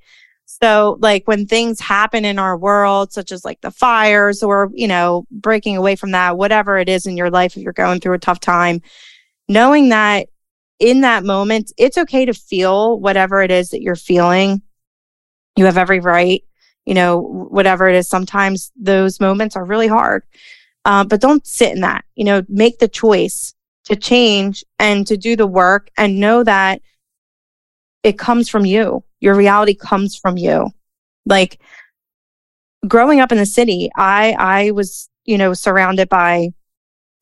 So, 0.63 0.99
like 1.01 1.27
when 1.27 1.47
things 1.47 1.81
happen 1.81 2.25
in 2.25 2.39
our 2.39 2.57
world, 2.57 3.13
such 3.13 3.33
as 3.33 3.45
like 3.45 3.61
the 3.61 3.73
fires 3.73 4.43
or, 4.43 4.71
you 4.73 4.87
know, 4.87 5.27
breaking 5.31 5.77
away 5.77 5.97
from 5.97 6.13
that, 6.13 6.37
whatever 6.37 6.79
it 6.79 6.89
is 6.89 7.07
in 7.07 7.17
your 7.17 7.31
life, 7.31 7.57
if 7.57 7.63
you're 7.63 7.73
going 7.73 7.99
through 7.99 8.15
a 8.15 8.19
tough 8.19 8.39
time, 8.39 8.81
knowing 9.49 9.89
that 9.89 10.29
in 10.79 11.01
that 11.01 11.25
moment, 11.25 11.73
it's 11.77 11.99
okay 11.99 12.25
to 12.25 12.33
feel 12.35 13.01
whatever 13.01 13.43
it 13.43 13.51
is 13.51 13.71
that 13.71 13.83
you're 13.83 13.97
feeling. 13.97 14.63
You 15.57 15.65
have 15.65 15.79
every 15.79 15.99
right, 15.99 16.45
you 16.85 16.95
know, 16.95 17.19
whatever 17.19 17.89
it 17.89 17.97
is. 17.97 18.09
Sometimes 18.09 18.71
those 18.77 19.19
moments 19.19 19.57
are 19.57 19.65
really 19.65 19.89
hard, 19.89 20.23
uh, 20.85 21.03
but 21.05 21.21
don't 21.21 21.47
sit 21.47 21.73
in 21.73 21.81
that. 21.81 22.05
You 22.15 22.25
know, 22.25 22.43
make 22.49 22.79
the 22.79 22.89
choice 22.89 23.55
to 23.87 23.97
change 23.97 24.65
and 24.79 25.05
to 25.09 25.17
do 25.17 25.35
the 25.35 25.49
work 25.49 25.91
and 25.97 26.21
know 26.21 26.45
that 26.45 26.81
it 28.05 28.19
comes 28.19 28.49
from 28.49 28.65
you. 28.67 29.03
Your 29.25 29.35
reality 29.35 29.75
comes 29.75 30.15
from 30.15 30.37
you. 30.37 30.71
Like 31.25 31.59
growing 32.87 33.21
up 33.21 33.33
in 33.33 33.39
the 33.39 33.47
city, 33.47 33.91
I 33.97 34.37
I 34.39 34.71
was, 34.73 35.09
you 35.25 35.39
know, 35.39 35.55
surrounded 35.55 36.11
by 36.11 36.51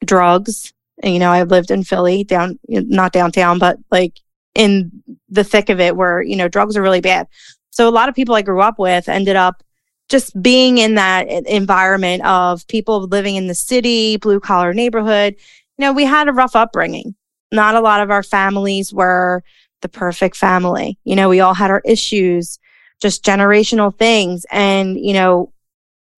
drugs. 0.04 0.72
And, 1.00 1.14
you 1.14 1.20
know, 1.20 1.30
I 1.30 1.44
lived 1.44 1.70
in 1.70 1.84
Philly, 1.84 2.24
down 2.24 2.58
not 2.68 3.12
downtown, 3.12 3.60
but 3.60 3.78
like 3.92 4.18
in 4.56 4.90
the 5.28 5.44
thick 5.44 5.68
of 5.68 5.78
it 5.78 5.96
where, 5.96 6.20
you 6.20 6.34
know, 6.34 6.48
drugs 6.48 6.76
are 6.76 6.82
really 6.82 7.00
bad. 7.00 7.28
So 7.70 7.88
a 7.88 7.90
lot 7.90 8.08
of 8.08 8.16
people 8.16 8.34
I 8.34 8.42
grew 8.42 8.60
up 8.60 8.80
with 8.80 9.08
ended 9.08 9.36
up 9.36 9.62
just 10.08 10.40
being 10.42 10.78
in 10.78 10.96
that 10.96 11.28
environment 11.28 12.24
of 12.24 12.66
people 12.66 13.02
living 13.04 13.36
in 13.36 13.46
the 13.46 13.54
city, 13.54 14.16
blue 14.16 14.40
collar 14.40 14.74
neighborhood. 14.74 15.36
You 15.78 15.86
know, 15.86 15.92
we 15.92 16.04
had 16.04 16.26
a 16.26 16.32
rough 16.32 16.56
upbringing. 16.56 17.14
Not 17.52 17.76
a 17.76 17.80
lot 17.80 18.00
of 18.00 18.10
our 18.10 18.24
families 18.24 18.92
were 18.92 19.44
the 19.82 19.88
perfect 19.88 20.36
family. 20.36 20.98
You 21.04 21.16
know, 21.16 21.28
we 21.28 21.40
all 21.40 21.54
had 21.54 21.70
our 21.70 21.82
issues, 21.84 22.58
just 23.00 23.24
generational 23.24 23.96
things. 23.96 24.46
And, 24.50 24.98
you 24.98 25.12
know, 25.12 25.52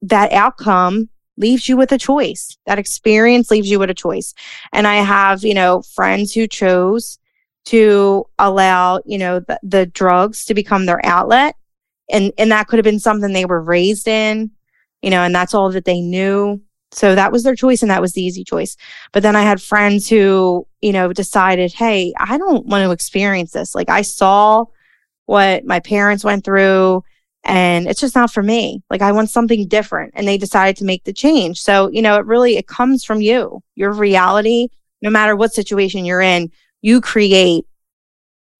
that 0.02 0.32
outcome 0.32 1.08
leaves 1.37 1.69
you 1.69 1.76
with 1.76 1.90
a 1.93 1.99
choice. 1.99 2.56
That 2.66 2.78
experience 2.78 3.50
leaves 3.50 3.70
you 3.70 3.78
with 3.78 3.90
a 3.90 3.94
choice. 3.94 4.34
And 4.72 4.87
I 4.87 4.96
have, 4.96 5.44
you 5.44 5.55
know, 5.55 5.82
friends 5.82 6.32
who 6.32 6.46
chose 6.46 7.19
to 7.66 8.26
allow, 8.38 9.00
you 9.05 9.19
know, 9.19 9.40
the, 9.40 9.58
the 9.62 9.87
drugs 9.87 10.44
to 10.44 10.55
become 10.55 10.87
their 10.87 11.05
outlet. 11.05 11.56
And, 12.11 12.32
and 12.37 12.52
that 12.52 12.69
could 12.69 12.78
have 12.78 12.84
been 12.84 13.00
something 13.00 13.32
they 13.32 13.46
were 13.46 13.62
raised 13.62 14.06
in, 14.06 14.50
you 15.00 15.11
know, 15.11 15.23
and 15.23 15.35
that's 15.35 15.54
all 15.54 15.71
that 15.71 15.87
they 15.87 16.00
knew. 16.00 16.61
So 16.94 17.14
that 17.14 17.32
was 17.32 17.42
their 17.42 17.56
choice 17.56 17.82
and 17.82 17.90
that 17.90 18.00
was 18.00 18.12
the 18.12 18.22
easy 18.22 18.44
choice. 18.44 18.76
But 19.12 19.22
then 19.22 19.34
I 19.34 19.42
had 19.42 19.60
friends 19.60 20.08
who, 20.08 20.66
you 20.80 20.92
know, 20.92 21.12
decided, 21.12 21.72
hey, 21.72 22.12
I 22.18 22.38
don't 22.38 22.66
want 22.66 22.84
to 22.84 22.92
experience 22.92 23.52
this. 23.52 23.74
Like 23.74 23.88
I 23.88 24.02
saw 24.02 24.66
what 25.26 25.64
my 25.64 25.80
parents 25.80 26.24
went 26.24 26.44
through 26.44 27.02
and 27.44 27.86
it's 27.88 28.00
just 28.00 28.14
not 28.14 28.32
for 28.32 28.42
me. 28.42 28.82
Like 28.90 29.02
I 29.02 29.12
want 29.12 29.28
something 29.28 29.66
different. 29.66 30.12
And 30.14 30.26
they 30.26 30.38
decided 30.38 30.76
to 30.78 30.84
make 30.84 31.04
the 31.04 31.12
change. 31.12 31.60
So, 31.60 31.88
you 31.90 32.00
know, 32.00 32.16
it 32.16 32.26
really 32.26 32.56
it 32.56 32.68
comes 32.68 33.04
from 33.04 33.20
you. 33.20 33.62
Your 33.74 33.92
reality, 33.92 34.68
no 35.02 35.10
matter 35.10 35.36
what 35.36 35.52
situation 35.52 36.04
you're 36.04 36.20
in, 36.20 36.50
you 36.80 37.00
create 37.00 37.66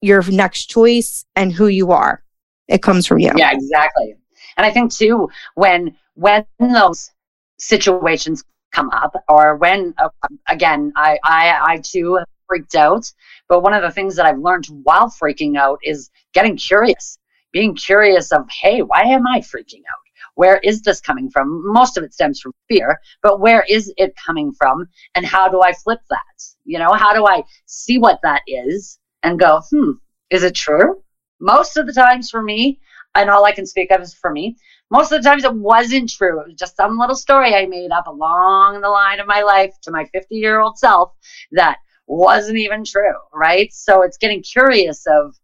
your 0.01 0.23
next 0.31 0.67
choice 0.67 1.25
and 1.37 1.53
who 1.53 1.69
you 1.69 1.93
are. 1.93 2.23
It 2.69 2.83
comes 2.83 3.07
from 3.07 3.21
you. 3.21 3.31
Yeah, 3.37 3.53
exactly. 3.53 4.17
And 4.57 4.67
I 4.67 4.71
think 4.71 4.93
too, 4.93 5.29
when 5.55 5.97
when 6.15 6.45
those 6.59 7.11
situations 7.59 8.45
come 8.73 8.91
up 8.91 9.15
or 9.29 9.57
when 9.57 9.95
uh, 9.99 10.09
again 10.49 10.93
I, 10.97 11.19
I 11.25 11.61
i 11.75 11.77
too 11.79 12.19
freaked 12.49 12.75
out. 12.75 13.11
But 13.49 13.63
one 13.63 13.73
of 13.75 13.83
the 13.83 13.91
things 13.91 14.17
that 14.17 14.27
i've 14.27 14.39
learned 14.39 14.67
while 14.83 15.09
freaking 15.09 15.57
out 15.57 15.79
is 15.85 16.11
getting 16.33 16.57
curious 16.57 17.19
being 17.53 17.75
curious 17.77 18.33
of 18.33 18.49
hey 18.51 18.83
why 18.83 19.03
am 19.03 19.27
i 19.29 19.41
freaking 19.41 19.83
out? 19.91 19.99
Where 20.35 20.59
is 20.65 20.83
this 20.83 21.01
coming 21.01 21.31
from? 21.31 21.63
Most 21.73 21.97
of 21.97 22.03
it 22.05 22.13
stems 22.13 22.41
from 22.41 22.53
fear 22.69 22.99
but 23.23 23.41
where 23.41 23.65
is 23.69 23.93
it 23.97 24.15
coming 24.17 24.53
from? 24.53 24.87
And 25.15 25.25
how 25.25 25.49
do 25.49 25.63
i 25.63 25.73
flip 25.73 26.01
that? 26.11 26.43
You 26.65 26.79
know 26.81 26.93
how 26.93 27.15
do 27.15 27.27
i 27.27 27.45
see 27.67 27.99
what 27.99 28.21
that 28.25 28.43
is 28.49 28.99
and 29.23 29.39
go 29.39 29.63
hmm 29.71 29.93
is 30.31 30.43
it 30.43 30.55
true? 30.57 31.03
Most 31.41 31.77
of 31.77 31.87
the 31.87 31.93
times 31.93 32.31
for 32.31 32.43
me 32.43 32.81
and 33.15 33.31
all 33.31 33.45
i 33.45 33.53
can 33.53 33.67
speak 33.67 33.93
of 33.93 34.01
is 34.01 34.15
for 34.15 34.31
me 34.33 34.57
most 34.91 35.13
of 35.13 35.23
the 35.23 35.29
times 35.29 35.45
it 35.45 35.55
wasn't 35.55 36.11
true. 36.11 36.41
It 36.41 36.47
was 36.49 36.57
just 36.57 36.77
some 36.77 36.99
little 36.99 37.17
story 37.17 37.55
I 37.55 37.67
made 37.67 37.91
up 37.91 38.07
along 38.07 38.81
the 38.81 38.89
line 38.89 39.21
of 39.21 39.27
my 39.27 39.43
life 39.43 39.75
to 39.83 39.91
my 39.91 40.05
50 40.07 40.35
year 40.37 40.61
old 40.61 40.79
self 40.79 41.13
that 41.53 41.79
wasn't 42.07 42.59
even 42.59 42.85
true, 42.85 43.15
right? 43.33 43.73
So 43.73 44.03
it's 44.03 44.19
getting 44.19 44.43
curious 44.43 45.07
of 45.07 45.35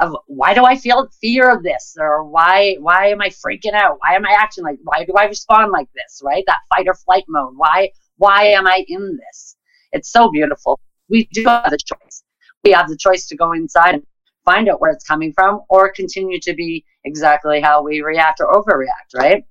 of 0.00 0.16
why 0.26 0.54
do 0.54 0.64
I 0.64 0.76
feel 0.76 1.08
fear 1.20 1.50
of 1.50 1.62
this 1.62 1.96
or 1.98 2.24
why 2.24 2.76
why 2.78 3.08
am 3.08 3.20
I 3.20 3.28
freaking 3.28 3.72
out? 3.74 3.98
Why 4.00 4.14
am 4.14 4.24
I 4.26 4.36
acting 4.38 4.64
like 4.64 4.78
why 4.82 5.04
do 5.04 5.12
I 5.14 5.24
respond 5.24 5.72
like 5.72 5.88
this, 5.94 6.20
right? 6.24 6.44
That 6.46 6.58
fight 6.68 6.86
or 6.86 6.94
flight 6.94 7.24
mode. 7.28 7.54
Why 7.56 7.90
why 8.16 8.44
am 8.44 8.66
I 8.66 8.84
in 8.86 9.18
this? 9.18 9.56
It's 9.92 10.10
so 10.10 10.30
beautiful. 10.30 10.80
We 11.08 11.28
do 11.32 11.44
have 11.44 11.70
the 11.70 11.78
choice. 11.78 12.22
We 12.64 12.72
have 12.72 12.88
the 12.88 12.96
choice 12.96 13.26
to 13.28 13.36
go 13.36 13.52
inside 13.52 14.02
find 14.48 14.68
out 14.68 14.80
where 14.80 14.90
it's 14.90 15.04
coming 15.04 15.32
from, 15.32 15.60
or 15.68 15.92
continue 15.92 16.40
to 16.40 16.54
be 16.54 16.84
exactly 17.04 17.60
how 17.60 17.82
we 17.82 18.00
react 18.00 18.40
or 18.40 18.52
overreact, 18.52 19.14
right? 19.14 19.44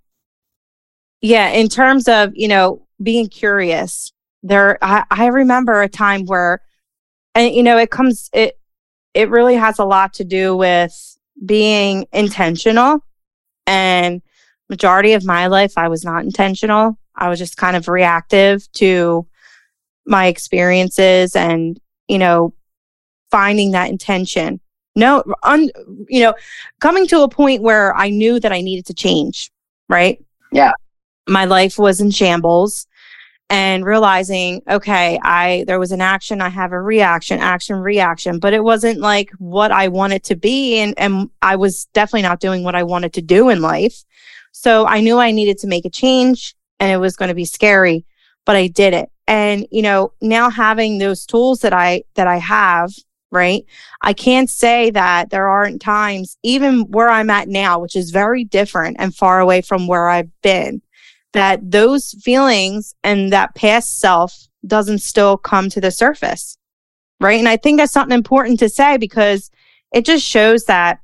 Yeah, 1.22 1.50
in 1.50 1.68
terms 1.68 2.08
of, 2.08 2.32
you 2.36 2.48
know, 2.48 2.88
being 3.02 3.28
curious, 3.28 4.12
there 4.44 4.78
I, 4.82 5.04
I 5.10 5.28
remember 5.28 5.82
a 5.82 5.90
time 5.90 6.26
where 6.26 6.62
and 7.36 7.54
you 7.54 7.64
know, 7.64 7.78
it 7.78 7.92
comes 7.92 8.30
it 8.34 8.60
it 9.14 9.30
really 9.30 9.56
has 9.56 9.80
a 9.80 9.86
lot 9.86 10.14
to 10.16 10.24
do 10.24 10.56
with 10.56 11.18
being 11.46 12.08
intentional 12.12 13.00
and 13.66 14.22
majority 14.70 15.14
of 15.14 15.26
my 15.26 15.48
life 15.48 15.74
I 15.78 15.88
was 15.88 16.04
not 16.04 16.24
intentional. 16.24 16.98
I 17.16 17.30
was 17.30 17.40
just 17.40 17.58
kind 17.58 17.76
of 17.76 17.88
reactive 17.88 18.72
to 18.74 19.28
my 20.06 20.28
experiences 20.28 21.36
and, 21.36 21.80
you 22.08 22.18
know, 22.18 22.54
finding 23.30 23.72
that 23.72 23.90
intention. 23.90 24.60
No, 24.98 25.24
un, 25.44 25.70
you 26.10 26.22
know, 26.22 26.34
coming 26.80 27.06
to 27.08 27.22
a 27.22 27.30
point 27.30 27.62
where 27.62 27.96
I 27.96 28.10
knew 28.10 28.40
that 28.40 28.52
I 28.52 28.62
needed 28.62 28.88
to 28.88 28.96
change, 28.96 29.52
right? 29.88 30.20
Yeah. 30.52 30.72
My 31.28 31.46
life 31.46 31.78
was 31.78 32.02
in 32.02 32.10
shambles 32.10 32.88
and 33.48 33.86
realizing, 33.86 34.64
okay, 34.68 35.20
I, 35.22 35.66
there 35.68 35.78
was 35.78 35.92
an 35.92 36.02
action, 36.02 36.42
I 36.42 36.50
have 36.50 36.72
a 36.72 36.82
reaction, 36.82 37.40
action, 37.40 37.76
reaction, 37.76 38.40
but 38.40 38.54
it 38.54 38.64
wasn't 38.64 39.00
like 39.00 39.30
what 39.38 39.72
I 39.72 39.88
wanted 39.88 40.24
to 40.24 40.36
be. 40.36 40.80
And, 40.80 40.98
and 40.98 41.30
I 41.44 41.58
was 41.58 41.86
definitely 41.94 42.24
not 42.24 42.40
doing 42.40 42.64
what 42.64 42.74
I 42.74 42.82
wanted 42.82 43.14
to 43.14 43.22
do 43.22 43.50
in 43.50 43.62
life. 43.62 44.04
So 44.52 44.88
I 44.88 45.02
knew 45.02 45.20
I 45.20 45.30
needed 45.30 45.60
to 45.60 45.68
make 45.68 45.86
a 45.86 45.92
change 45.92 46.56
and 46.80 46.92
it 46.92 46.98
was 46.98 47.16
going 47.16 47.30
to 47.30 47.36
be 47.36 47.46
scary, 47.46 48.04
but 48.46 48.56
I 48.56 48.66
did 48.66 48.96
it. 48.96 49.12
And, 49.28 49.68
you 49.70 49.84
know, 49.84 50.14
now 50.22 50.50
having 50.50 50.98
those 50.98 51.28
tools 51.28 51.60
that 51.62 51.72
I, 51.72 52.02
that 52.16 52.26
I 52.26 52.38
have, 52.38 52.92
right? 53.32 53.66
I 54.02 54.14
can't 54.14 54.50
say 54.50 54.90
that 54.92 55.30
there 55.30 55.48
aren't 55.48 55.82
times, 55.82 56.38
even 56.44 56.82
where 56.92 57.10
I'm 57.10 57.30
at 57.30 57.48
now, 57.48 57.80
which 57.80 57.96
is 57.96 58.12
very 58.12 58.44
different 58.44 58.98
and 59.00 59.16
far 59.16 59.40
away 59.40 59.62
from 59.62 59.88
where 59.88 60.08
I've 60.08 60.30
been 60.42 60.82
that 61.34 61.72
those 61.72 62.16
feelings 62.22 62.96
and 63.04 63.32
that 63.32 63.54
past 63.56 64.00
self 64.00 64.48
doesn't 64.66 65.00
still 65.00 65.38
come 65.38 65.70
to 65.70 65.82
the 65.82 65.92
surface. 65.92 66.58
Right. 67.20 67.40
And 67.40 67.50
I 67.50 67.58
think 67.58 67.78
that's 67.78 67.94
something 67.94 68.16
important 68.16 68.60
to 68.60 68.70
say 68.70 68.98
because 68.98 69.50
it 69.92 70.06
just 70.06 70.26
shows 70.26 70.66
that, 70.66 71.00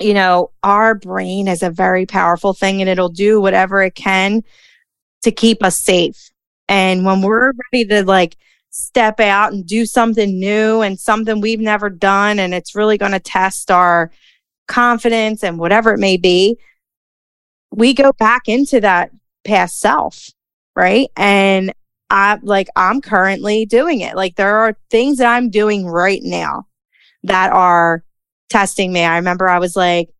you 0.00 0.14
know, 0.14 0.50
our 0.62 0.94
brain 0.94 1.48
is 1.48 1.62
a 1.62 1.70
very 1.70 2.06
powerful 2.06 2.54
thing 2.54 2.80
and 2.80 2.90
it'll 2.90 3.08
do 3.08 3.40
whatever 3.40 3.82
it 3.82 3.94
can 3.94 4.42
to 5.22 5.30
keep 5.30 5.62
us 5.62 5.76
safe. 5.76 6.30
And 6.68 7.04
when 7.04 7.22
we're 7.22 7.52
ready 7.72 7.84
to 7.86 8.04
like 8.04 8.36
step 8.72 9.20
out 9.20 9.52
and 9.52 9.66
do 9.66 9.86
something 9.86 10.40
new 10.40 10.80
and 10.80 10.98
something 10.98 11.40
we've 11.40 11.60
never 11.60 11.88
done, 11.88 12.38
and 12.38 12.52
it's 12.52 12.74
really 12.74 12.98
going 12.98 13.12
to 13.12 13.20
test 13.20 13.70
our 13.70 14.10
confidence 14.66 15.44
and 15.44 15.58
whatever 15.58 15.92
it 15.92 15.98
may 15.98 16.16
be, 16.16 16.56
we 17.70 17.94
go 17.94 18.12
back 18.12 18.48
into 18.48 18.80
that 18.80 19.10
past 19.44 19.78
self, 19.78 20.30
right? 20.74 21.08
And 21.16 21.72
I 22.10 22.38
like 22.42 22.68
I'm 22.74 23.00
currently 23.00 23.66
doing 23.66 24.00
it. 24.00 24.16
Like 24.16 24.36
there 24.36 24.56
are 24.58 24.76
things 24.90 25.18
that 25.18 25.34
I'm 25.34 25.50
doing 25.50 25.86
right 25.86 26.20
now 26.22 26.66
that 27.24 27.52
are 27.52 28.04
testing 28.50 28.92
me. 28.92 29.02
I 29.02 29.16
remember 29.16 29.48
I 29.48 29.58
was 29.58 29.76
like 29.76 30.10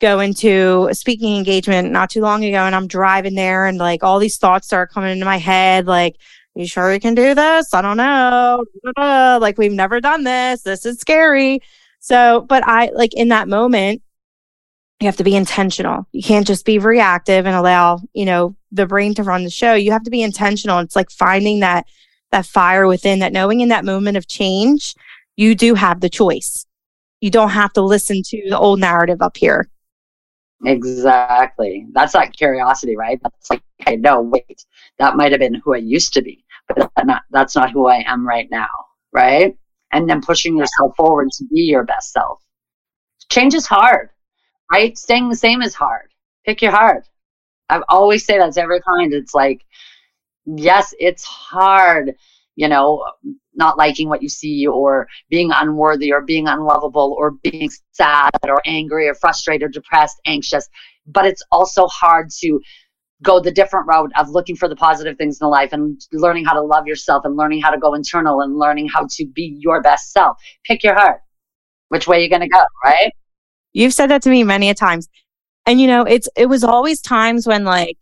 going 0.00 0.34
to 0.34 0.88
a 0.90 0.94
speaking 0.94 1.36
engagement 1.36 1.90
not 1.90 2.10
too 2.10 2.20
long 2.20 2.44
ago 2.44 2.58
and 2.58 2.74
I'm 2.74 2.86
driving 2.86 3.34
there 3.34 3.66
and 3.66 3.78
like 3.78 4.02
all 4.02 4.18
these 4.18 4.36
thoughts 4.36 4.66
start 4.66 4.90
coming 4.90 5.12
into 5.12 5.24
my 5.24 5.38
head 5.38 5.86
like 5.86 6.16
you 6.54 6.66
sure 6.66 6.90
we 6.90 7.00
can 7.00 7.14
do 7.14 7.34
this? 7.34 7.74
I 7.74 7.82
don't 7.82 7.96
know. 7.96 8.64
Like 8.96 9.58
we've 9.58 9.72
never 9.72 10.00
done 10.00 10.24
this. 10.24 10.62
This 10.62 10.86
is 10.86 10.98
scary. 10.98 11.60
So, 12.00 12.42
but 12.42 12.62
I 12.66 12.90
like 12.94 13.14
in 13.14 13.28
that 13.28 13.48
moment 13.48 14.02
you 15.00 15.06
have 15.06 15.16
to 15.16 15.24
be 15.24 15.34
intentional. 15.34 16.06
You 16.12 16.22
can't 16.22 16.46
just 16.46 16.64
be 16.64 16.78
reactive 16.78 17.46
and 17.46 17.56
allow, 17.56 18.00
you 18.12 18.24
know, 18.24 18.54
the 18.70 18.86
brain 18.86 19.14
to 19.14 19.22
run 19.22 19.42
the 19.42 19.50
show. 19.50 19.74
You 19.74 19.90
have 19.92 20.04
to 20.04 20.10
be 20.10 20.22
intentional. 20.22 20.78
It's 20.78 20.96
like 20.96 21.10
finding 21.10 21.60
that 21.60 21.86
that 22.30 22.46
fire 22.46 22.86
within 22.86 23.18
that 23.18 23.32
knowing 23.32 23.60
in 23.60 23.68
that 23.68 23.84
moment 23.84 24.16
of 24.16 24.26
change, 24.26 24.94
you 25.36 25.54
do 25.54 25.74
have 25.74 26.00
the 26.00 26.08
choice. 26.08 26.66
You 27.20 27.30
don't 27.30 27.50
have 27.50 27.72
to 27.74 27.82
listen 27.82 28.22
to 28.24 28.42
the 28.48 28.58
old 28.58 28.80
narrative 28.80 29.22
up 29.22 29.36
here. 29.36 29.68
Exactly. 30.64 31.86
That's 31.92 32.12
that 32.12 32.32
curiosity, 32.32 32.96
right? 32.96 33.20
That's 33.22 33.50
like, 33.50 33.62
hey, 33.78 33.96
no, 33.96 34.22
wait, 34.22 34.64
that 34.98 35.16
might 35.16 35.32
have 35.32 35.40
been 35.40 35.54
who 35.54 35.74
I 35.74 35.78
used 35.78 36.14
to 36.14 36.22
be, 36.22 36.43
but 36.68 37.06
not, 37.06 37.22
that's 37.30 37.56
not 37.56 37.72
who 37.72 37.86
I 37.86 38.04
am 38.06 38.26
right 38.26 38.48
now, 38.50 38.68
right? 39.12 39.56
And 39.92 40.08
then 40.08 40.20
pushing 40.22 40.56
yourself 40.56 40.94
forward 40.96 41.30
to 41.32 41.44
be 41.52 41.62
your 41.62 41.84
best 41.84 42.12
self. 42.12 42.40
Change 43.30 43.54
is 43.54 43.66
hard 43.66 44.10
right? 44.72 44.96
Staying 44.98 45.28
the 45.28 45.36
same 45.36 45.62
is 45.62 45.74
hard. 45.74 46.08
Pick 46.44 46.62
your 46.62 46.72
heart. 46.72 47.08
I've 47.68 47.84
always 47.88 48.26
say 48.26 48.38
that 48.38 48.52
to 48.54 48.60
every 48.60 48.80
client. 48.80 49.14
It's 49.14 49.34
like, 49.34 49.64
yes, 50.46 50.94
it's 50.98 51.24
hard, 51.24 52.14
you 52.56 52.68
know, 52.68 53.04
not 53.54 53.78
liking 53.78 54.08
what 54.08 54.22
you 54.22 54.28
see 54.28 54.66
or 54.66 55.06
being 55.30 55.50
unworthy 55.54 56.12
or 56.12 56.20
being 56.20 56.48
unlovable 56.48 57.14
or 57.18 57.32
being 57.42 57.70
sad 57.92 58.30
or 58.46 58.60
angry 58.66 59.08
or 59.08 59.14
frustrated, 59.14 59.62
or 59.62 59.68
depressed, 59.68 60.20
anxious. 60.26 60.68
But 61.06 61.26
it's 61.26 61.42
also 61.50 61.86
hard 61.86 62.30
to 62.40 62.60
go 63.24 63.40
the 63.40 63.50
different 63.50 63.86
route 63.88 64.12
of 64.16 64.30
looking 64.30 64.54
for 64.54 64.68
the 64.68 64.76
positive 64.76 65.18
things 65.18 65.40
in 65.40 65.48
life 65.48 65.72
and 65.72 66.00
learning 66.12 66.44
how 66.44 66.52
to 66.52 66.62
love 66.62 66.86
yourself 66.86 67.24
and 67.24 67.36
learning 67.36 67.60
how 67.60 67.70
to 67.70 67.78
go 67.78 67.94
internal 67.94 68.40
and 68.40 68.56
learning 68.56 68.88
how 68.88 69.06
to 69.10 69.26
be 69.26 69.56
your 69.58 69.82
best 69.82 70.12
self. 70.12 70.38
Pick 70.64 70.84
your 70.84 70.94
heart. 70.94 71.20
Which 71.88 72.06
way 72.06 72.20
you're 72.20 72.28
going 72.28 72.42
to 72.42 72.48
go, 72.48 72.62
right? 72.84 73.12
You've 73.72 73.94
said 73.94 74.10
that 74.10 74.22
to 74.22 74.30
me 74.30 74.44
many 74.44 74.70
a 74.70 74.74
times. 74.74 75.08
And 75.66 75.80
you 75.80 75.86
know, 75.86 76.02
it's 76.02 76.28
it 76.36 76.46
was 76.46 76.62
always 76.62 77.00
times 77.00 77.46
when 77.46 77.64
like 77.64 77.96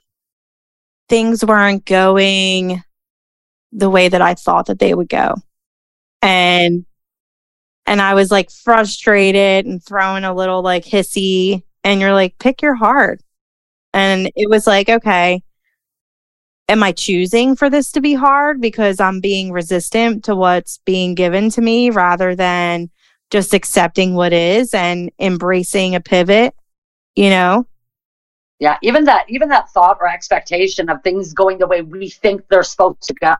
things 1.08 1.44
weren't 1.44 1.84
going 1.84 2.82
the 3.72 3.90
way 3.90 4.08
that 4.08 4.20
I 4.20 4.34
thought 4.34 4.66
that 4.66 4.78
they 4.78 4.94
would 4.94 5.08
go. 5.08 5.34
And 6.20 6.84
and 7.86 8.00
I 8.00 8.14
was 8.14 8.30
like 8.30 8.50
frustrated 8.50 9.66
and 9.66 9.82
throwing 9.82 10.24
a 10.24 10.34
little 10.34 10.62
like 10.62 10.84
hissy 10.84 11.62
and 11.84 12.00
you're 12.00 12.12
like 12.12 12.38
pick 12.38 12.62
your 12.62 12.74
heart. 12.74 13.20
And 13.94 14.30
it 14.34 14.48
was 14.48 14.66
like, 14.66 14.88
okay, 14.88 15.42
am 16.68 16.82
I 16.82 16.92
choosing 16.92 17.56
for 17.56 17.68
this 17.68 17.92
to 17.92 18.00
be 18.00 18.14
hard 18.14 18.60
because 18.60 19.00
I'm 19.00 19.20
being 19.20 19.52
resistant 19.52 20.24
to 20.24 20.34
what's 20.34 20.78
being 20.84 21.14
given 21.14 21.50
to 21.50 21.60
me 21.60 21.90
rather 21.90 22.34
than 22.34 22.90
just 23.30 23.54
accepting 23.54 24.14
what 24.14 24.32
is 24.32 24.74
and 24.74 25.10
embracing 25.18 25.94
a 25.94 26.00
pivot, 26.00 26.54
you 27.16 27.30
know? 27.30 27.66
Yeah, 28.58 28.76
even 28.82 29.04
that 29.04 29.26
even 29.28 29.48
that 29.48 29.70
thought 29.70 29.98
or 30.00 30.08
expectation 30.08 30.88
of 30.88 31.02
things 31.02 31.32
going 31.32 31.58
the 31.58 31.66
way 31.66 31.82
we 31.82 32.08
think 32.08 32.42
they're 32.48 32.62
supposed 32.62 33.02
to 33.02 33.14
go. 33.14 33.34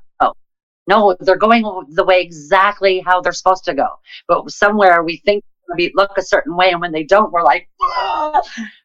No, 0.88 1.16
they're 1.20 1.36
going 1.36 1.62
the 1.90 2.04
way 2.04 2.20
exactly 2.20 2.98
how 2.98 3.20
they're 3.20 3.32
supposed 3.32 3.64
to 3.66 3.74
go. 3.74 3.86
But 4.26 4.50
somewhere 4.50 5.04
we 5.04 5.18
think 5.18 5.44
we 5.76 5.92
look 5.94 6.18
a 6.18 6.22
certain 6.22 6.56
way 6.56 6.72
and 6.72 6.80
when 6.80 6.90
they 6.92 7.04
don't 7.04 7.32
we're 7.32 7.44
like 7.44 7.68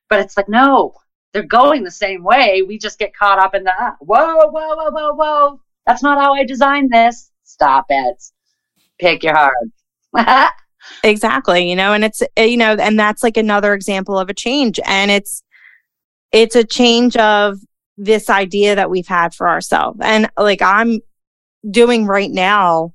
but 0.09 0.19
it's 0.19 0.37
like 0.37 0.47
no, 0.47 0.93
they're 1.37 1.45
going 1.45 1.83
the 1.83 1.91
same 1.91 2.23
way. 2.23 2.63
We 2.63 2.79
just 2.79 2.97
get 2.97 3.15
caught 3.15 3.37
up 3.37 3.53
in 3.53 3.63
that. 3.65 3.97
Whoa, 3.99 4.37
whoa, 4.37 4.49
whoa, 4.49 4.89
whoa, 4.89 5.13
whoa. 5.13 5.61
That's 5.85 6.01
not 6.01 6.19
how 6.19 6.33
I 6.33 6.43
designed 6.43 6.91
this. 6.91 7.29
Stop 7.43 7.85
it. 7.89 8.23
Pick 8.99 9.23
your 9.23 9.35
heart. 9.35 10.51
Exactly. 11.03 11.69
You 11.69 11.75
know, 11.75 11.91
and 11.91 12.05
it's, 12.05 12.23
eh, 12.37 12.45
you 12.45 12.55
know, 12.55 12.71
and 12.71 12.97
that's 12.97 13.21
like 13.21 13.35
another 13.35 13.73
example 13.73 14.17
of 14.17 14.29
a 14.29 14.33
change. 14.33 14.79
And 14.85 15.11
it's, 15.11 15.43
it's 16.31 16.55
a 16.55 16.63
change 16.63 17.17
of 17.17 17.57
this 17.97 18.29
idea 18.29 18.73
that 18.73 18.89
we've 18.89 19.07
had 19.07 19.33
for 19.33 19.49
ourselves. 19.49 19.99
And 20.01 20.29
like 20.37 20.61
I'm 20.61 21.01
doing 21.69 22.05
right 22.05 22.31
now, 22.31 22.93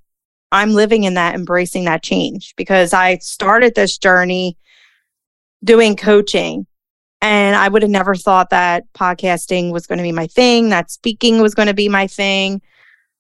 I'm 0.53 0.73
living 0.73 1.05
in 1.05 1.15
that, 1.15 1.35
embracing 1.35 1.85
that 1.85 2.03
change 2.03 2.55
because 2.57 2.95
I 2.95 3.19
started 3.19 3.75
this 3.75 3.99
journey 3.99 4.57
doing 5.63 5.95
coaching 5.95 6.67
and 7.23 7.55
I 7.55 7.69
would 7.69 7.83
have 7.83 7.91
never 7.91 8.17
thought 8.17 8.51
that 8.51 8.93
podcasting 8.95 9.71
was 9.73 9.87
going 9.87 9.99
to 9.99 10.03
be 10.03 10.11
my 10.11 10.27
thing, 10.27 10.71
that 10.71 10.91
speaking 10.91 11.41
was 11.41 11.55
going 11.55 11.69
to 11.69 11.75
be 11.75 11.89
my 11.89 12.09
thing. 12.09 12.61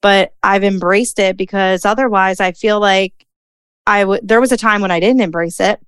But 0.02 0.34
I've 0.42 0.64
embraced 0.64 1.20
it 1.20 1.36
because 1.36 1.84
otherwise 1.84 2.40
I 2.40 2.50
feel 2.50 2.80
like 2.80 3.26
I 3.86 4.04
would, 4.04 4.26
there 4.26 4.40
was 4.40 4.50
a 4.50 4.56
time 4.56 4.82
when 4.82 4.90
I 4.90 4.98
didn't 4.98 5.22
embrace 5.22 5.60
it 5.60 5.80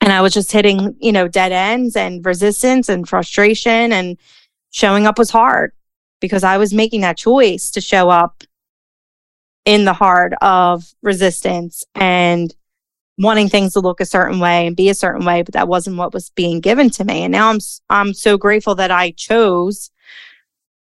and 0.00 0.12
I 0.12 0.22
was 0.22 0.34
just 0.34 0.50
hitting, 0.50 0.96
you 0.98 1.12
know, 1.12 1.28
dead 1.28 1.52
ends 1.52 1.94
and 1.94 2.26
resistance 2.26 2.88
and 2.88 3.08
frustration 3.08 3.92
and 3.92 4.18
showing 4.72 5.06
up 5.06 5.16
was 5.16 5.30
hard 5.30 5.70
because 6.20 6.42
I 6.42 6.58
was 6.58 6.74
making 6.74 7.02
that 7.02 7.16
choice 7.16 7.70
to 7.70 7.80
show 7.80 8.10
up 8.10 8.42
in 9.64 9.84
the 9.84 9.92
heart 9.92 10.32
of 10.42 10.92
resistance 11.00 11.84
and 11.94 12.52
wanting 13.20 13.48
things 13.48 13.74
to 13.74 13.80
look 13.80 14.00
a 14.00 14.06
certain 14.06 14.40
way 14.40 14.66
and 14.66 14.74
be 14.74 14.88
a 14.88 14.94
certain 14.94 15.24
way, 15.24 15.42
but 15.42 15.52
that 15.52 15.68
wasn't 15.68 15.96
what 15.96 16.14
was 16.14 16.30
being 16.30 16.60
given 16.60 16.88
to 16.90 17.04
me. 17.04 17.22
And 17.22 17.32
now 17.32 17.50
I'm, 17.50 17.58
I'm 17.90 18.14
so 18.14 18.38
grateful 18.38 18.74
that 18.76 18.90
I 18.90 19.10
chose 19.12 19.90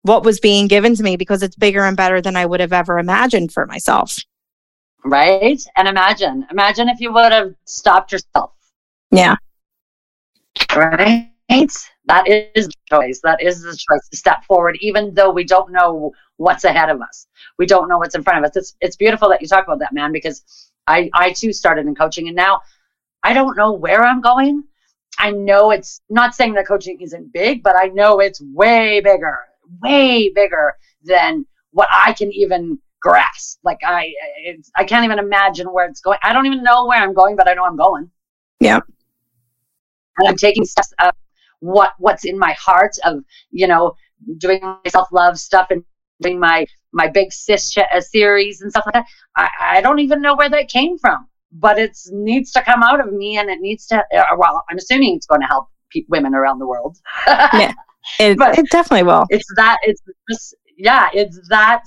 what 0.02 0.24
was 0.24 0.40
being 0.40 0.66
given 0.66 0.94
to 0.96 1.02
me 1.02 1.16
because 1.16 1.42
it's 1.42 1.56
bigger 1.56 1.84
and 1.84 1.96
better 1.96 2.20
than 2.20 2.34
I 2.34 2.46
would 2.46 2.60
have 2.60 2.72
ever 2.72 2.98
imagined 2.98 3.52
for 3.52 3.66
myself. 3.66 4.18
Right? 5.04 5.62
And 5.76 5.86
imagine, 5.86 6.46
imagine 6.50 6.88
if 6.88 6.98
you 6.98 7.12
would 7.12 7.32
have 7.32 7.54
stopped 7.66 8.12
yourself. 8.12 8.52
Yeah. 9.10 9.36
Right? 10.74 11.30
That 12.06 12.26
is 12.26 12.68
the 12.68 12.74
choice. 12.88 13.20
That 13.22 13.42
is 13.42 13.62
the 13.62 13.70
choice 13.70 14.08
to 14.10 14.16
step 14.16 14.44
forward, 14.44 14.78
even 14.80 15.12
though 15.14 15.30
we 15.30 15.44
don't 15.44 15.72
know 15.72 16.12
what's 16.36 16.64
ahead 16.64 16.90
of 16.90 17.00
us. 17.00 17.26
We 17.58 17.66
don't 17.66 17.88
know 17.88 17.98
what's 17.98 18.14
in 18.14 18.22
front 18.22 18.44
of 18.44 18.50
us. 18.50 18.56
It's 18.56 18.76
it's 18.80 18.96
beautiful 18.96 19.28
that 19.30 19.42
you 19.42 19.48
talk 19.48 19.64
about 19.64 19.78
that, 19.80 19.92
man, 19.92 20.12
because 20.12 20.70
I 20.86 21.10
I 21.14 21.32
too 21.32 21.52
started 21.52 21.86
in 21.86 21.94
coaching 21.94 22.28
and 22.28 22.36
now 22.36 22.60
I 23.22 23.32
don't 23.32 23.56
know 23.56 23.72
where 23.72 24.04
I'm 24.04 24.20
going. 24.20 24.64
I 25.18 25.30
know 25.30 25.70
it's 25.70 26.00
not 26.10 26.34
saying 26.34 26.54
that 26.54 26.66
coaching 26.66 27.00
isn't 27.00 27.32
big, 27.32 27.62
but 27.62 27.76
I 27.76 27.86
know 27.86 28.20
it's 28.20 28.40
way 28.40 29.00
bigger, 29.00 29.38
way 29.82 30.30
bigger 30.34 30.74
than 31.04 31.46
what 31.70 31.88
I 31.90 32.12
can 32.12 32.32
even 32.32 32.78
grasp. 33.00 33.60
Like 33.62 33.78
I, 33.84 34.12
I 34.76 34.84
can't 34.84 35.04
even 35.04 35.18
imagine 35.18 35.68
where 35.68 35.86
it's 35.86 36.00
going. 36.00 36.18
I 36.22 36.32
don't 36.32 36.46
even 36.46 36.62
know 36.62 36.86
where 36.86 36.98
I'm 37.00 37.14
going, 37.14 37.36
but 37.36 37.48
I 37.48 37.54
know 37.54 37.64
I'm 37.64 37.76
going. 37.76 38.10
Yeah. 38.60 38.80
And 40.18 40.28
I'm 40.28 40.36
taking 40.36 40.64
steps 40.64 40.92
of 41.00 41.12
what 41.60 41.92
what's 41.98 42.24
in 42.24 42.38
my 42.38 42.52
heart 42.52 42.96
of 43.04 43.24
you 43.50 43.66
know 43.66 43.94
doing 44.38 44.60
my 44.62 44.76
self 44.88 45.08
love 45.12 45.38
stuff 45.38 45.68
and 45.70 45.82
doing 46.20 46.38
my 46.38 46.66
my 46.92 47.08
big 47.08 47.32
sis 47.32 47.76
uh, 47.76 48.00
series 48.00 48.60
and 48.60 48.70
stuff 48.70 48.84
like 48.86 48.94
that. 48.94 49.06
I, 49.36 49.48
I 49.60 49.80
don't 49.80 49.98
even 49.98 50.22
know 50.22 50.36
where 50.36 50.48
that 50.48 50.68
came 50.68 50.98
from, 50.98 51.26
but 51.52 51.78
it 51.78 51.96
needs 52.10 52.52
to 52.52 52.62
come 52.62 52.82
out 52.82 53.00
of 53.00 53.12
me, 53.12 53.38
and 53.38 53.50
it 53.50 53.60
needs 53.60 53.86
to. 53.86 53.98
Uh, 53.98 54.36
well, 54.36 54.62
I'm 54.70 54.78
assuming 54.78 55.16
it's 55.16 55.26
going 55.26 55.40
to 55.40 55.46
help 55.46 55.68
pe- 55.92 56.04
women 56.08 56.34
around 56.34 56.58
the 56.58 56.66
world. 56.66 56.96
yeah, 57.26 57.72
it, 58.18 58.38
but 58.38 58.58
it 58.58 58.70
definitely 58.70 59.04
will. 59.04 59.24
It's 59.30 59.48
that. 59.56 59.78
It's 59.82 60.02
just 60.30 60.54
yeah. 60.76 61.08
It's 61.12 61.40
that 61.48 61.84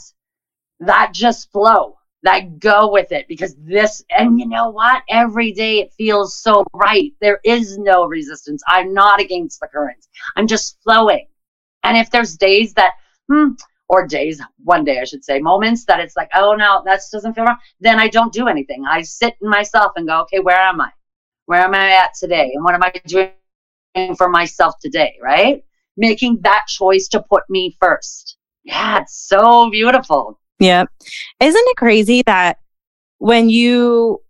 that 0.80 1.12
just 1.14 1.52
flow 1.52 1.98
that 2.24 2.60
go 2.60 2.92
with 2.92 3.12
it 3.12 3.28
because 3.28 3.56
this 3.60 4.04
and 4.18 4.40
you 4.40 4.48
know 4.48 4.70
what 4.70 5.04
every 5.10 5.52
day 5.52 5.80
it 5.80 5.94
feels 5.94 6.36
so 6.42 6.66
right 6.74 7.14
there 7.22 7.40
is 7.44 7.78
no 7.78 8.06
resistance 8.06 8.62
i'm 8.68 8.94
not 8.94 9.22
against 9.22 9.60
the 9.60 9.68
current 9.68 10.06
i'm 10.36 10.48
just 10.48 10.78
flowing 10.84 11.28
and 11.84 11.96
if 11.96 12.10
there's 12.10 12.36
days 12.36 12.74
that 12.74 12.94
hmm, 13.32 13.50
or 13.90 14.06
days 14.06 14.42
one 14.64 14.84
day 14.84 15.00
i 15.00 15.04
should 15.04 15.24
say 15.24 15.40
moments 15.40 15.86
that 15.86 16.00
it's 16.00 16.16
like 16.16 16.30
oh 16.36 16.54
no 16.54 16.82
that 16.86 17.02
doesn't 17.12 17.34
feel 17.34 17.46
right. 17.46 17.58
Then 17.80 18.00
i 18.00 18.08
don't 18.08 18.34
do 18.34 18.48
anything. 18.48 18.86
I 18.86 19.02
sit 19.02 19.36
in 19.42 19.50
myself 19.50 19.94
and 19.96 20.08
go 20.08 20.22
okay 20.22 20.40
where 20.40 20.58
am 20.58 20.82
i? 20.82 20.92
Where 21.46 21.62
am 21.62 21.74
i 21.74 21.92
at 21.92 22.14
today? 22.20 22.52
And 22.54 22.64
what 22.64 22.76
am 22.76 22.84
i 22.84 22.92
doing 23.06 23.32
for 24.16 24.30
myself 24.30 24.76
today 24.82 25.18
right? 25.22 25.64
Making 25.96 26.40
that 26.42 26.66
choice 26.68 27.08
to 27.10 27.22
put 27.22 27.44
me 27.50 27.76
first. 27.80 28.38
Yeah 28.64 29.02
it's 29.02 29.16
so 29.28 29.70
beautiful. 29.70 30.40
Yeah. 30.60 30.86
Isn't 31.40 31.64
it 31.68 31.78
crazy 31.78 32.24
that 32.26 32.58
when 33.20 33.50
you 33.50 34.22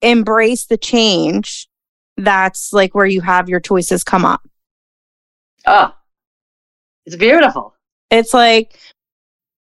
embrace 0.00 0.66
the 0.66 0.76
change, 0.76 1.68
that's 2.16 2.72
like 2.72 2.94
where 2.94 3.06
you 3.06 3.20
have 3.20 3.48
your 3.48 3.60
choices 3.60 4.04
come 4.04 4.24
up? 4.24 4.42
Oh, 5.66 5.94
it's 7.06 7.16
beautiful. 7.16 7.74
It's 8.10 8.34
like 8.34 8.78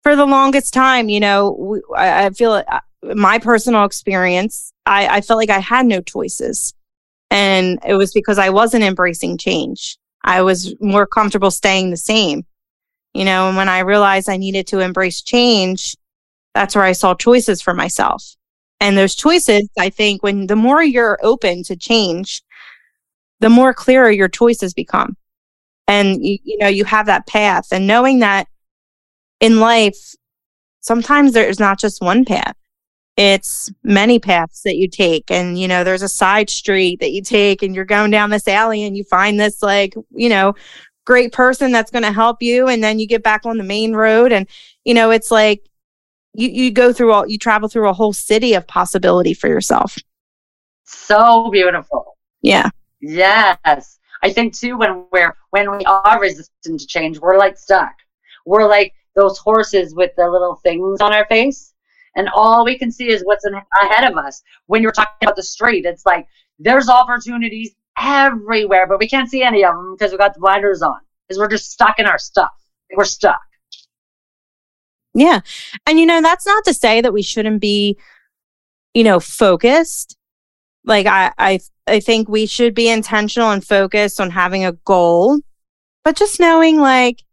for 0.03 0.15
the 0.15 0.25
longest 0.25 0.73
time, 0.73 1.09
you 1.09 1.19
know, 1.19 1.79
I, 1.95 2.29
feel 2.31 2.53
uh, 2.53 2.79
my 3.15 3.39
personal 3.39 3.85
experience, 3.85 4.73
I, 4.85 5.17
I 5.17 5.21
felt 5.21 5.37
like 5.37 5.49
I 5.49 5.59
had 5.59 5.85
no 5.85 6.01
choices. 6.01 6.73
And 7.29 7.79
it 7.85 7.93
was 7.93 8.11
because 8.11 8.37
I 8.37 8.49
wasn't 8.49 8.83
embracing 8.83 9.37
change. 9.37 9.97
I 10.23 10.41
was 10.41 10.75
more 10.81 11.05
comfortable 11.05 11.51
staying 11.51 11.89
the 11.89 11.97
same. 11.97 12.45
You 13.13 13.25
know, 13.25 13.49
and 13.49 13.57
when 13.57 13.69
I 13.69 13.79
realized 13.79 14.29
I 14.29 14.37
needed 14.37 14.67
to 14.67 14.79
embrace 14.79 15.21
change, 15.21 15.95
that's 16.53 16.75
where 16.75 16.85
I 16.85 16.93
saw 16.93 17.13
choices 17.13 17.61
for 17.61 17.73
myself. 17.73 18.35
And 18.79 18.97
those 18.97 19.15
choices, 19.15 19.69
I 19.77 19.89
think, 19.89 20.23
when 20.23 20.47
the 20.47 20.55
more 20.55 20.81
you're 20.81 21.19
open 21.21 21.63
to 21.63 21.75
change, 21.75 22.41
the 23.39 23.49
more 23.49 23.73
clearer 23.73 24.09
your 24.09 24.29
choices 24.29 24.73
become. 24.73 25.17
And 25.87 26.25
you, 26.25 26.37
you 26.43 26.57
know, 26.57 26.67
you 26.67 26.85
have 26.85 27.05
that 27.07 27.27
path 27.27 27.67
and 27.71 27.85
knowing 27.85 28.19
that 28.19 28.47
in 29.41 29.59
life, 29.59 29.97
sometimes 30.79 31.33
there's 31.33 31.59
not 31.59 31.79
just 31.79 32.01
one 32.01 32.23
path. 32.23 32.55
It's 33.17 33.69
many 33.83 34.19
paths 34.19 34.61
that 34.61 34.77
you 34.77 34.87
take. 34.87 35.29
And, 35.29 35.59
you 35.59 35.67
know, 35.67 35.83
there's 35.83 36.01
a 36.01 36.07
side 36.07 36.49
street 36.49 37.01
that 37.01 37.11
you 37.11 37.21
take 37.21 37.61
and 37.61 37.75
you're 37.75 37.83
going 37.83 38.11
down 38.11 38.29
this 38.29 38.47
alley 38.47 38.83
and 38.83 38.95
you 38.95 39.03
find 39.03 39.37
this 39.37 39.61
like, 39.61 39.93
you 40.11 40.29
know, 40.29 40.53
great 41.05 41.33
person 41.33 41.73
that's 41.73 41.91
going 41.91 42.03
to 42.03 42.11
help 42.13 42.41
you. 42.41 42.69
And 42.69 42.81
then 42.81 42.99
you 42.99 43.07
get 43.07 43.23
back 43.23 43.45
on 43.45 43.57
the 43.57 43.63
main 43.63 43.93
road. 43.93 44.31
And, 44.31 44.47
you 44.85 44.93
know, 44.93 45.11
it's 45.11 45.29
like 45.29 45.67
you 46.33 46.47
you 46.47 46.71
go 46.71 46.93
through 46.93 47.11
all 47.11 47.27
you 47.27 47.37
travel 47.37 47.67
through 47.67 47.89
a 47.89 47.93
whole 47.93 48.13
city 48.13 48.53
of 48.53 48.65
possibility 48.67 49.33
for 49.33 49.47
yourself. 49.47 49.97
So 50.85 51.49
beautiful. 51.51 52.17
Yeah. 52.41 52.69
Yes. 53.01 53.99
I 54.23 54.31
think 54.31 54.55
too 54.55 54.77
when 54.77 55.05
we're 55.11 55.35
when 55.49 55.69
we 55.71 55.83
are 55.85 56.19
resistant 56.19 56.79
to 56.79 56.87
change, 56.87 57.19
we're 57.19 57.37
like 57.37 57.57
stuck. 57.57 57.93
We're 58.45 58.67
like 58.67 58.93
those 59.15 59.37
horses 59.37 59.93
with 59.95 60.11
the 60.17 60.29
little 60.29 60.55
things 60.55 61.01
on 61.01 61.13
our 61.13 61.25
face, 61.25 61.73
and 62.15 62.29
all 62.29 62.65
we 62.65 62.77
can 62.77 62.91
see 62.91 63.09
is 63.09 63.23
what's 63.23 63.45
in, 63.45 63.53
ahead 63.81 64.11
of 64.11 64.17
us. 64.17 64.41
When 64.67 64.81
you're 64.81 64.91
talking 64.91 65.13
about 65.21 65.35
the 65.35 65.43
street, 65.43 65.85
it's 65.85 66.05
like 66.05 66.27
there's 66.59 66.89
opportunities 66.89 67.75
everywhere, 67.97 68.87
but 68.87 68.99
we 68.99 69.07
can't 69.07 69.29
see 69.29 69.43
any 69.43 69.63
of 69.63 69.73
them 69.73 69.95
because 69.95 70.11
we 70.11 70.17
got 70.17 70.33
the 70.33 70.39
blinders 70.39 70.81
on. 70.81 70.97
Because 71.27 71.39
we're 71.39 71.49
just 71.49 71.71
stuck 71.71 71.97
in 71.97 72.05
our 72.05 72.17
stuff. 72.17 72.51
We're 72.95 73.05
stuck. 73.05 73.39
Yeah. 75.13 75.39
And 75.87 75.99
you 75.99 76.05
know, 76.05 76.21
that's 76.21 76.45
not 76.45 76.63
to 76.65 76.73
say 76.73 77.01
that 77.01 77.13
we 77.13 77.21
shouldn't 77.21 77.61
be, 77.61 77.97
you 78.93 79.03
know, 79.03 79.19
focused. 79.19 80.17
Like 80.83 81.05
I 81.05 81.31
I 81.37 81.59
I 81.87 81.99
think 81.99 82.27
we 82.27 82.45
should 82.45 82.73
be 82.73 82.89
intentional 82.89 83.51
and 83.51 83.65
focused 83.65 84.19
on 84.19 84.29
having 84.31 84.65
a 84.65 84.73
goal, 84.73 85.39
but 86.03 86.15
just 86.15 86.39
knowing 86.39 86.79
like, 86.79 87.23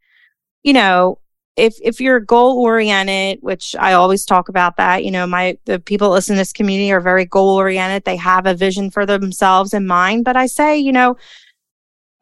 you 0.62 0.72
know, 0.72 1.18
if 1.58 1.76
if 1.82 2.00
you're 2.00 2.20
goal 2.20 2.58
oriented, 2.58 3.40
which 3.42 3.74
I 3.78 3.92
always 3.92 4.24
talk 4.24 4.48
about 4.48 4.76
that, 4.76 5.04
you 5.04 5.10
know, 5.10 5.26
my 5.26 5.58
the 5.64 5.78
people 5.80 6.10
listen 6.10 6.36
to 6.36 6.40
this 6.40 6.52
community 6.52 6.92
are 6.92 7.00
very 7.00 7.24
goal 7.24 7.56
oriented. 7.56 8.04
They 8.04 8.16
have 8.16 8.46
a 8.46 8.54
vision 8.54 8.90
for 8.90 9.04
themselves 9.04 9.74
in 9.74 9.86
mind, 9.86 10.24
but 10.24 10.36
I 10.36 10.46
say, 10.46 10.78
you 10.78 10.92
know, 10.92 11.16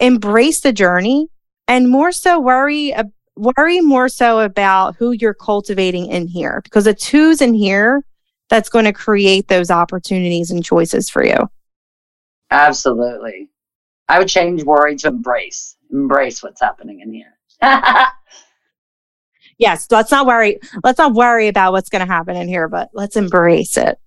embrace 0.01 0.61
the 0.61 0.73
journey 0.73 1.29
and 1.69 1.89
more 1.89 2.13
so 2.13 2.41
worry 2.41 2.95
worry 3.37 3.81
more 3.81 4.09
so 4.09 4.41
about 4.41 4.97
who 4.97 5.13
you're 5.13 5.35
cultivating 5.35 6.07
in 6.07 6.27
here 6.27 6.61
because 6.65 6.87
it's 6.87 7.07
who's 7.07 7.41
in 7.41 7.55
here 7.55 8.03
that's 8.49 8.69
going 8.69 8.85
to 8.85 8.93
create 8.93 9.49
those 9.49 9.71
opportunities 9.71 10.51
and 10.51 10.65
choices 10.65 11.11
for 11.11 11.25
you. 11.25 11.51
Absolutely. 12.51 13.51
I 14.09 14.19
would 14.19 14.29
change 14.29 14.63
worry 14.65 14.97
to 14.97 15.09
embrace. 15.09 15.77
Embrace 15.91 16.43
what's 16.43 16.61
happening 16.61 17.01
in 17.01 17.13
here. 17.13 17.37
yes, 19.59 19.87
let's 19.91 20.11
not 20.11 20.27
worry. 20.27 20.59
Let's 20.85 20.99
not 20.99 21.15
worry 21.15 21.49
about 21.49 21.73
what's 21.73 21.89
going 21.89 22.07
to 22.07 22.13
happen 22.13 22.37
in 22.37 22.49
here, 22.49 22.69
but 22.69 22.91
let's 22.93 23.17
embrace 23.17 23.77
it. 23.77 23.99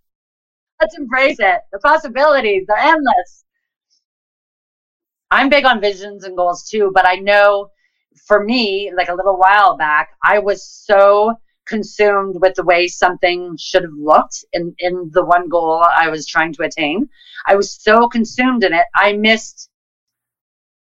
Let's 0.82 0.98
embrace 0.98 1.38
it. 1.40 1.62
The 1.72 1.80
possibilities, 1.80 2.66
they're 2.68 2.78
endless. 2.78 3.44
I'm 5.32 5.50
big 5.50 5.66
on 5.66 5.82
visions 5.82 6.24
and 6.24 6.36
goals 6.36 6.68
too, 6.70 6.92
but 6.94 7.06
I 7.06 7.16
know 7.16 7.70
for 8.26 8.44
me, 8.44 8.92
like 8.96 9.10
a 9.10 9.16
little 9.16 9.38
while 9.38 9.78
back, 9.78 10.10
I 10.24 10.40
was 10.40 10.64
so 10.66 11.36
consumed 11.66 12.38
with 12.42 12.56
the 12.56 12.64
way 12.64 12.88
something 12.88 13.56
should 13.60 13.84
have 13.84 13.94
looked 13.96 14.44
in, 14.54 14.74
in 14.80 15.10
the 15.14 15.24
one 15.24 15.48
goal 15.50 15.86
I 15.96 16.10
was 16.10 16.26
trying 16.26 16.54
to 16.54 16.64
attain. 16.64 17.08
I 17.46 17.56
was 17.56 17.72
so 17.72 18.08
consumed 18.08 18.64
in 18.64 18.74
it. 18.74 18.86
I 18.96 19.14
missed, 19.14 19.70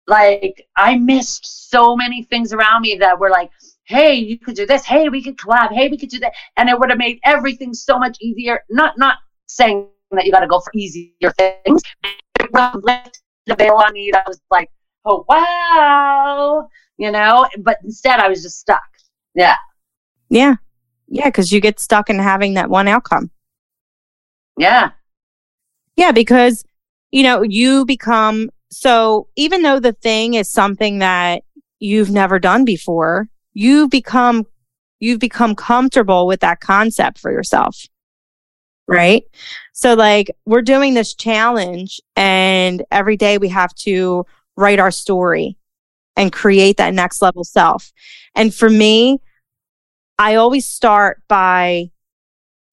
like, 0.06 0.66
I 0.76 0.96
missed 0.96 1.70
so 1.70 1.96
many 1.96 2.24
things 2.24 2.52
around 2.52 2.82
me 2.82 2.96
that 3.00 3.18
were 3.18 3.30
like, 3.30 3.50
hey, 3.86 4.14
you 4.14 4.38
could 4.38 4.54
do 4.54 4.66
this. 4.66 4.84
Hey, 4.84 5.08
we 5.08 5.22
could 5.22 5.36
collab. 5.36 5.72
Hey, 5.72 5.88
we 5.88 5.96
could 5.96 6.10
do 6.10 6.18
that. 6.20 6.32
And 6.56 6.68
it 6.68 6.78
would 6.78 6.90
have 6.90 6.98
made 6.98 7.18
everything 7.24 7.74
so 7.74 7.98
much 7.98 8.18
easier. 8.20 8.60
Not, 8.70 8.98
not 8.98 9.16
saying 9.46 9.88
that 10.10 10.26
you 10.26 10.32
got 10.32 10.40
to 10.40 10.46
go 10.46 10.60
for 10.60 10.70
easier 10.74 11.32
things. 11.38 11.82
It 12.38 12.52
the 12.52 13.54
veil 13.56 13.74
on 13.74 13.92
me. 13.92 14.10
That 14.12 14.26
was 14.26 14.40
like, 14.50 14.70
oh, 15.04 15.24
wow 15.28 16.68
you 16.98 17.10
know, 17.10 17.46
but 17.58 17.78
instead 17.84 18.20
I 18.20 18.28
was 18.28 18.42
just 18.42 18.58
stuck. 18.58 18.82
Yeah. 19.34 19.56
Yeah. 20.28 20.56
Yeah. 21.08 21.30
Cause 21.30 21.52
you 21.52 21.60
get 21.60 21.80
stuck 21.80 22.10
in 22.10 22.18
having 22.18 22.54
that 22.54 22.70
one 22.70 22.88
outcome. 22.88 23.30
Yeah. 24.58 24.90
Yeah. 25.96 26.12
Because, 26.12 26.64
you 27.10 27.22
know, 27.22 27.42
you 27.42 27.84
become 27.84 28.50
so 28.70 29.28
even 29.36 29.62
though 29.62 29.78
the 29.78 29.92
thing 29.92 30.34
is 30.34 30.50
something 30.50 30.98
that 30.98 31.44
you've 31.78 32.10
never 32.10 32.38
done 32.38 32.64
before, 32.64 33.28
you've 33.56 33.88
become 33.88 34.46
you've 35.00 35.18
become 35.18 35.54
comfortable 35.54 36.26
with 36.26 36.40
that 36.40 36.60
concept 36.60 37.18
for 37.18 37.32
yourself. 37.32 37.86
Right? 38.86 39.24
So 39.72 39.94
like 39.94 40.30
we're 40.44 40.62
doing 40.62 40.94
this 40.94 41.14
challenge 41.14 42.00
and 42.14 42.84
every 42.92 43.16
day 43.16 43.38
we 43.38 43.48
have 43.48 43.74
to 43.76 44.24
write 44.56 44.78
our 44.78 44.92
story 44.92 45.56
and 46.16 46.32
create 46.32 46.76
that 46.76 46.94
next 46.94 47.20
level 47.20 47.44
self. 47.44 47.92
And 48.34 48.54
for 48.54 48.70
me, 48.70 49.20
I 50.18 50.36
always 50.36 50.66
start 50.66 51.22
by 51.26 51.90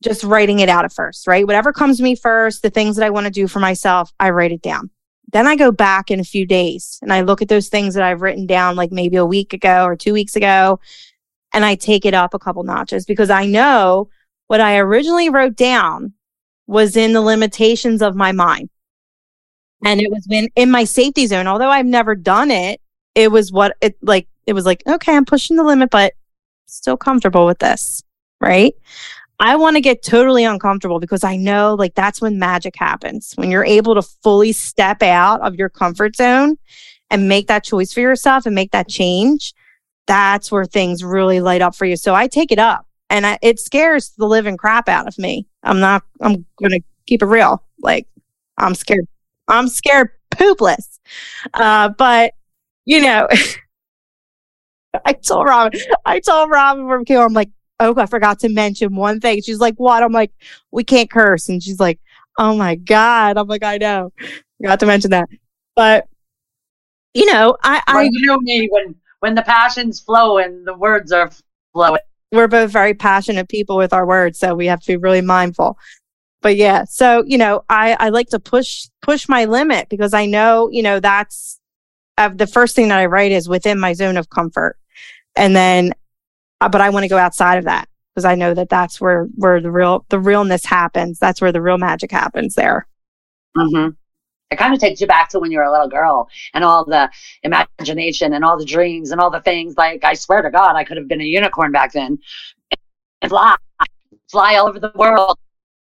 just 0.03 0.23
writing 0.23 0.59
it 0.59 0.69
out 0.69 0.85
at 0.85 0.93
first, 0.93 1.27
right? 1.27 1.47
Whatever 1.47 1.73
comes 1.73 1.97
to 1.97 2.03
me 2.03 2.15
first, 2.15 2.61
the 2.61 2.69
things 2.69 2.97
that 2.97 3.05
I 3.05 3.09
want 3.09 3.25
to 3.25 3.31
do 3.31 3.47
for 3.47 3.59
myself, 3.59 4.13
I 4.19 4.29
write 4.29 4.51
it 4.51 4.61
down. 4.61 4.91
Then 5.33 5.47
I 5.47 5.55
go 5.55 5.71
back 5.71 6.11
in 6.11 6.19
a 6.19 6.23
few 6.23 6.45
days 6.45 6.99
and 7.01 7.11
I 7.11 7.21
look 7.21 7.41
at 7.41 7.49
those 7.49 7.67
things 7.67 7.95
that 7.95 8.03
I've 8.03 8.21
written 8.21 8.45
down 8.45 8.75
like 8.75 8.91
maybe 8.91 9.17
a 9.17 9.25
week 9.25 9.51
ago 9.51 9.83
or 9.83 9.95
two 9.95 10.13
weeks 10.13 10.35
ago, 10.35 10.79
and 11.53 11.65
I 11.65 11.75
take 11.75 12.05
it 12.05 12.13
up 12.13 12.33
a 12.33 12.39
couple 12.39 12.63
notches 12.63 13.05
because 13.05 13.29
I 13.29 13.45
know 13.45 14.09
what 14.47 14.61
I 14.61 14.77
originally 14.77 15.29
wrote 15.29 15.55
down 15.55 16.13
was 16.67 16.95
in 16.95 17.13
the 17.13 17.21
limitations 17.21 18.01
of 18.01 18.15
my 18.15 18.31
mind. 18.31 18.69
And 19.83 19.99
it 19.99 20.09
was 20.09 20.25
in, 20.29 20.49
in 20.55 20.71
my 20.71 20.85
safety 20.85 21.27
zone. 21.27 21.47
Although 21.47 21.69
I've 21.69 21.85
never 21.85 22.15
done 22.15 22.51
it, 22.51 22.79
it 23.15 23.31
was 23.31 23.51
what 23.51 23.75
it 23.81 23.97
like, 24.01 24.27
it 24.47 24.53
was 24.53 24.65
like, 24.65 24.83
okay, 24.87 25.15
I'm 25.15 25.25
pushing 25.25 25.57
the 25.57 25.63
limit, 25.63 25.89
but 25.89 26.13
still 26.67 26.95
comfortable 26.95 27.45
with 27.45 27.59
this. 27.59 28.01
Right. 28.39 28.73
I 29.39 29.55
want 29.55 29.75
to 29.75 29.81
get 29.81 30.03
totally 30.03 30.43
uncomfortable 30.43 30.99
because 30.99 31.23
I 31.23 31.35
know 31.35 31.75
like 31.75 31.95
that's 31.95 32.21
when 32.21 32.39
magic 32.39 32.75
happens. 32.75 33.33
When 33.35 33.51
you're 33.51 33.65
able 33.65 33.95
to 33.95 34.01
fully 34.01 34.51
step 34.51 35.01
out 35.01 35.41
of 35.41 35.55
your 35.55 35.69
comfort 35.69 36.15
zone 36.15 36.57
and 37.09 37.27
make 37.27 37.47
that 37.47 37.63
choice 37.63 37.91
for 37.93 37.99
yourself 37.99 38.45
and 38.45 38.55
make 38.55 38.71
that 38.71 38.87
change, 38.87 39.53
that's 40.07 40.51
where 40.51 40.65
things 40.65 41.03
really 41.03 41.39
light 41.39 41.61
up 41.61 41.75
for 41.75 41.85
you. 41.85 41.95
So 41.95 42.13
I 42.13 42.27
take 42.27 42.51
it 42.51 42.59
up 42.59 42.87
and 43.09 43.25
I, 43.25 43.39
it 43.41 43.59
scares 43.59 44.11
the 44.17 44.27
living 44.27 44.57
crap 44.57 44.87
out 44.87 45.07
of 45.07 45.17
me. 45.17 45.47
I'm 45.63 45.79
not, 45.79 46.03
I'm 46.21 46.45
going 46.57 46.71
to 46.71 46.81
keep 47.05 47.21
it 47.21 47.27
real. 47.27 47.63
Like 47.81 48.07
I'm 48.57 48.75
scared. 48.75 49.07
I'm 49.47 49.67
scared 49.67 50.09
poopless. 50.31 50.99
Uh, 51.53 51.89
but 51.89 52.33
you 52.85 53.01
know, 53.01 53.27
I 55.05 55.13
told 55.13 55.47
Roben, 55.47 55.81
I 56.05 56.19
told 56.19 56.51
Roben 56.51 56.87
from 56.87 57.05
Kill, 57.05 57.21
I'm 57.21 57.33
like, 57.33 57.49
oh, 57.79 57.93
I 57.97 58.05
forgot 58.05 58.39
to 58.39 58.49
mention 58.49 58.95
one 58.95 59.19
thing. 59.19 59.41
She's 59.41 59.59
like, 59.59 59.75
what? 59.75 60.03
I'm 60.03 60.11
like, 60.11 60.31
we 60.71 60.83
can't 60.83 61.09
curse. 61.09 61.49
And 61.49 61.61
she's 61.61 61.79
like, 61.79 61.99
oh 62.37 62.55
my 62.55 62.75
God. 62.75 63.37
I'm 63.37 63.47
like, 63.47 63.63
I 63.63 63.77
know. 63.77 64.11
Forgot 64.61 64.79
to 64.81 64.85
mention 64.85 65.11
that. 65.11 65.29
But, 65.75 66.07
you 67.13 67.25
know, 67.25 67.57
I, 67.63 67.81
well, 67.87 67.97
I 67.97 68.09
you 68.11 68.25
know 68.25 68.37
me 68.39 68.67
when, 68.71 68.95
when 69.19 69.35
the 69.35 69.41
passions 69.41 69.99
flow 69.99 70.37
and 70.37 70.65
the 70.65 70.73
words 70.73 71.11
are 71.11 71.31
flowing. 71.73 71.99
We're 72.31 72.47
both 72.47 72.71
very 72.71 72.93
passionate 72.93 73.49
people 73.49 73.77
with 73.77 73.93
our 73.93 74.05
words. 74.05 74.39
So 74.39 74.55
we 74.55 74.67
have 74.67 74.81
to 74.81 74.87
be 74.87 74.97
really 74.97 75.21
mindful. 75.21 75.77
But 76.41 76.57
yeah, 76.57 76.83
so, 76.85 77.23
you 77.25 77.37
know, 77.37 77.63
I, 77.69 77.95
I 77.99 78.09
like 78.09 78.29
to 78.29 78.39
push, 78.39 78.87
push 79.01 79.29
my 79.29 79.45
limit 79.45 79.87
because 79.89 80.13
I 80.13 80.25
know, 80.25 80.69
you 80.69 80.83
know, 80.83 80.99
that's 80.99 81.59
uh, 82.17 82.29
the 82.29 82.47
first 82.47 82.75
thing 82.75 82.89
that 82.89 82.99
I 82.99 83.05
write 83.05 83.31
is 83.31 83.47
within 83.47 83.79
my 83.79 83.93
zone 83.93 84.17
of 84.17 84.29
comfort. 84.29 84.77
And 85.35 85.55
then 85.55 85.93
but 86.69 86.81
I 86.81 86.89
want 86.89 87.03
to 87.03 87.09
go 87.09 87.17
outside 87.17 87.57
of 87.57 87.65
that 87.65 87.87
because 88.13 88.25
I 88.25 88.35
know 88.35 88.53
that 88.53 88.69
that's 88.69 89.01
where 89.01 89.25
where 89.35 89.59
the 89.61 89.71
real 89.71 90.05
the 90.09 90.19
realness 90.19 90.65
happens. 90.65 91.19
That's 91.19 91.41
where 91.41 91.51
the 91.51 91.61
real 91.61 91.77
magic 91.77 92.11
happens 92.11 92.55
there. 92.55 92.87
Mm-hmm. 93.57 93.89
It 94.51 94.57
kind 94.57 94.73
of 94.73 94.79
takes 94.79 95.01
you 95.01 95.07
back 95.07 95.29
to 95.29 95.39
when 95.39 95.51
you 95.51 95.57
were 95.57 95.63
a 95.63 95.71
little 95.71 95.89
girl 95.89 96.29
and 96.53 96.63
all 96.63 96.85
the 96.85 97.09
imagination 97.41 98.33
and 98.33 98.45
all 98.45 98.57
the 98.57 98.65
dreams 98.65 99.09
and 99.09 99.19
all 99.19 99.31
the 99.31 99.41
things. 99.41 99.75
Like 99.77 100.03
I 100.03 100.13
swear 100.13 100.43
to 100.43 100.51
God, 100.51 100.75
I 100.75 100.83
could 100.83 100.97
have 100.97 101.07
been 101.07 101.21
a 101.21 101.25
unicorn 101.25 101.71
back 101.71 101.93
then 101.93 102.19
and 103.21 103.29
fly, 103.29 103.55
fly 104.29 104.55
all 104.55 104.67
over 104.67 104.79
the 104.79 104.91
world 104.93 105.39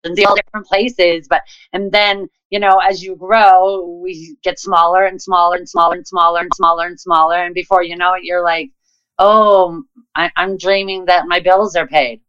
and 0.05 0.17
see 0.17 0.25
all 0.25 0.35
different 0.35 0.67
places. 0.67 1.27
But 1.29 1.43
and 1.75 1.93
then 1.93 2.29
you 2.51 2.61
know, 2.61 2.79
as 2.79 3.03
you 3.03 3.17
grow, 3.17 3.99
we 4.03 4.37
get 4.43 4.59
smaller 4.59 5.05
and 5.05 5.21
smaller 5.21 5.57
and 5.57 5.69
smaller 5.69 5.97
and 5.97 6.07
smaller 6.07 6.41
and 6.41 6.55
smaller 6.55 6.87
and 6.87 7.01
smaller, 7.01 7.37
and 7.43 7.55
before 7.55 7.83
you 7.83 7.97
know 7.97 8.15
it, 8.15 8.23
you're 8.23 8.45
like 8.45 8.71
oh, 9.19 9.83
I, 10.15 10.31
I'm 10.37 10.57
dreaming 10.57 11.07
that 11.07 11.27
my 11.27 11.41
bills 11.41 11.77
are 11.77 11.87
paid. 11.87 12.21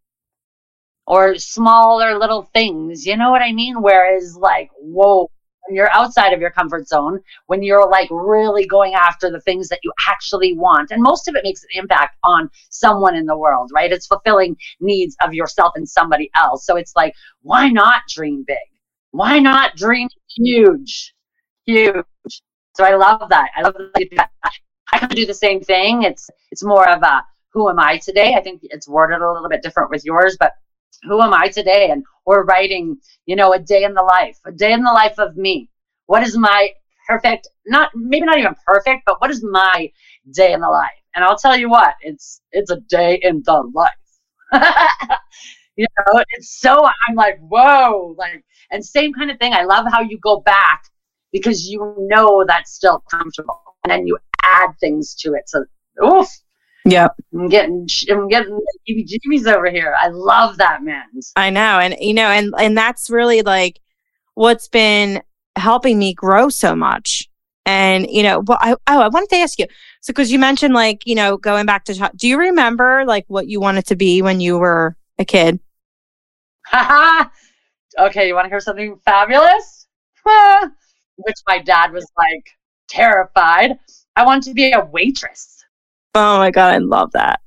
Or 1.07 1.37
smaller 1.37 2.17
little 2.17 2.43
things, 2.53 3.05
you 3.05 3.15
know 3.15 3.29
what 3.29 3.43
I 3.43 3.51
mean? 3.51 3.81
Whereas, 3.81 4.35
like, 4.35 4.71
whoa, 4.79 5.29
when 5.67 5.75
you're 5.75 5.91
outside 5.91 6.33
of 6.33 6.41
your 6.41 6.49
comfort 6.49 6.87
zone, 6.87 7.19
when 7.47 7.61
you're 7.63 7.87
like 7.87 8.09
really 8.11 8.65
going 8.65 8.93
after 8.93 9.29
the 9.29 9.41
things 9.41 9.67
that 9.69 9.79
you 9.83 9.91
actually 10.07 10.53
want, 10.57 10.91
and 10.91 11.01
most 11.01 11.27
of 11.27 11.35
it 11.35 11.43
makes 11.43 11.63
an 11.63 11.69
impact 11.73 12.17
on 12.23 12.49
someone 12.69 13.15
in 13.15 13.25
the 13.25 13.37
world, 13.37 13.71
right? 13.73 13.91
It's 13.91 14.07
fulfilling 14.07 14.57
needs 14.79 15.15
of 15.21 15.33
yourself 15.33 15.73
and 15.75 15.87
somebody 15.87 16.29
else. 16.35 16.65
So 16.65 16.75
it's 16.75 16.95
like, 16.95 17.13
why 17.41 17.69
not 17.69 18.01
dream 18.09 18.43
big? 18.47 18.57
Why 19.11 19.39
not 19.39 19.75
dream 19.75 20.09
huge? 20.35 21.13
Huge. 21.65 22.03
So 22.75 22.83
I 22.83 22.95
love 22.95 23.29
that. 23.29 23.49
I 23.55 23.61
love 23.61 23.75
that. 24.17 24.29
I 24.93 25.03
of 25.03 25.09
do 25.09 25.25
the 25.25 25.33
same 25.33 25.61
thing. 25.61 26.03
It's 26.03 26.29
it's 26.51 26.63
more 26.63 26.87
of 26.89 27.01
a 27.03 27.23
who 27.53 27.69
am 27.69 27.79
I 27.79 27.97
today? 27.97 28.33
I 28.35 28.41
think 28.41 28.61
it's 28.63 28.87
worded 28.87 29.21
a 29.21 29.31
little 29.31 29.49
bit 29.49 29.61
different 29.63 29.89
with 29.89 30.03
yours, 30.05 30.35
but 30.39 30.53
who 31.03 31.21
am 31.21 31.33
I 31.33 31.47
today? 31.47 31.89
And 31.91 32.03
we're 32.25 32.43
writing, 32.43 32.97
you 33.25 33.35
know, 33.35 33.53
a 33.53 33.59
day 33.59 33.83
in 33.83 33.93
the 33.93 34.03
life, 34.03 34.37
a 34.45 34.51
day 34.51 34.73
in 34.73 34.83
the 34.83 34.91
life 34.91 35.17
of 35.19 35.37
me. 35.37 35.69
What 36.07 36.23
is 36.23 36.37
my 36.37 36.69
perfect, 37.07 37.47
not 37.65 37.91
maybe 37.95 38.25
not 38.25 38.39
even 38.39 38.55
perfect, 38.65 39.03
but 39.05 39.21
what 39.21 39.31
is 39.31 39.43
my 39.43 39.91
day 40.31 40.53
in 40.53 40.61
the 40.61 40.69
life? 40.69 40.91
And 41.15 41.23
I'll 41.23 41.37
tell 41.37 41.55
you 41.57 41.69
what, 41.69 41.95
it's 42.01 42.41
it's 42.51 42.71
a 42.71 42.79
day 42.81 43.19
in 43.21 43.41
the 43.45 43.71
life. 43.73 43.91
you 45.77 45.87
know, 45.97 46.23
it's 46.31 46.59
so 46.59 46.85
I'm 47.07 47.15
like, 47.15 47.39
whoa, 47.39 48.15
like 48.17 48.43
and 48.71 48.83
same 48.83 49.13
kind 49.13 49.31
of 49.31 49.39
thing. 49.39 49.53
I 49.53 49.63
love 49.63 49.85
how 49.89 50.01
you 50.01 50.17
go 50.19 50.39
back 50.41 50.83
because 51.31 51.67
you 51.67 51.95
know 51.99 52.43
that's 52.47 52.73
still 52.73 53.03
comfortable. 53.09 53.61
And 53.83 53.91
then 53.91 54.07
you 54.07 54.17
add 54.43 54.71
things 54.79 55.15
to 55.15 55.33
it. 55.33 55.49
So, 55.49 55.65
oof. 56.03 56.27
Yeah. 56.85 57.07
I'm 57.33 57.49
getting, 57.49 57.87
I'm 58.11 58.27
getting 58.27 58.59
heebie 58.87 59.47
over 59.47 59.69
here. 59.71 59.95
I 59.99 60.09
love 60.09 60.57
that, 60.57 60.83
man. 60.83 61.03
I 61.35 61.49
know. 61.49 61.79
And, 61.79 61.95
you 61.99 62.13
know, 62.13 62.27
and, 62.27 62.53
and 62.59 62.77
that's 62.77 63.09
really 63.09 63.41
like 63.41 63.79
what's 64.35 64.67
been 64.67 65.21
helping 65.55 65.97
me 65.97 66.13
grow 66.13 66.49
so 66.49 66.75
much. 66.75 67.27
And, 67.65 68.07
you 68.09 68.21
know, 68.21 68.43
but 68.43 68.59
I, 68.61 68.73
oh, 68.73 69.01
I 69.01 69.07
wanted 69.07 69.29
to 69.29 69.37
ask 69.37 69.57
you. 69.57 69.65
So, 70.01 70.13
cause 70.13 70.29
you 70.29 70.37
mentioned 70.37 70.75
like, 70.75 71.01
you 71.07 71.15
know, 71.15 71.37
going 71.37 71.65
back 71.65 71.85
to, 71.85 72.11
do 72.15 72.27
you 72.27 72.37
remember 72.37 73.03
like 73.05 73.25
what 73.27 73.47
you 73.47 73.59
wanted 73.59 73.87
to 73.87 73.95
be 73.95 74.21
when 74.21 74.39
you 74.39 74.59
were 74.59 74.95
a 75.17 75.25
kid? 75.25 75.59
okay. 77.99 78.27
You 78.27 78.35
want 78.35 78.45
to 78.45 78.49
hear 78.49 78.59
something 78.59 78.99
fabulous? 79.03 79.87
Which 81.17 81.37
my 81.47 81.59
dad 81.59 81.91
was 81.91 82.05
like 82.15 82.45
terrified. 82.87 83.79
I 84.15 84.25
wanted 84.25 84.43
to 84.43 84.53
be 84.53 84.71
a 84.71 84.85
waitress. 84.85 85.63
Oh 86.13 86.37
my 86.37 86.51
God, 86.51 86.73
I 86.73 86.77
love 86.77 87.11
that. 87.11 87.41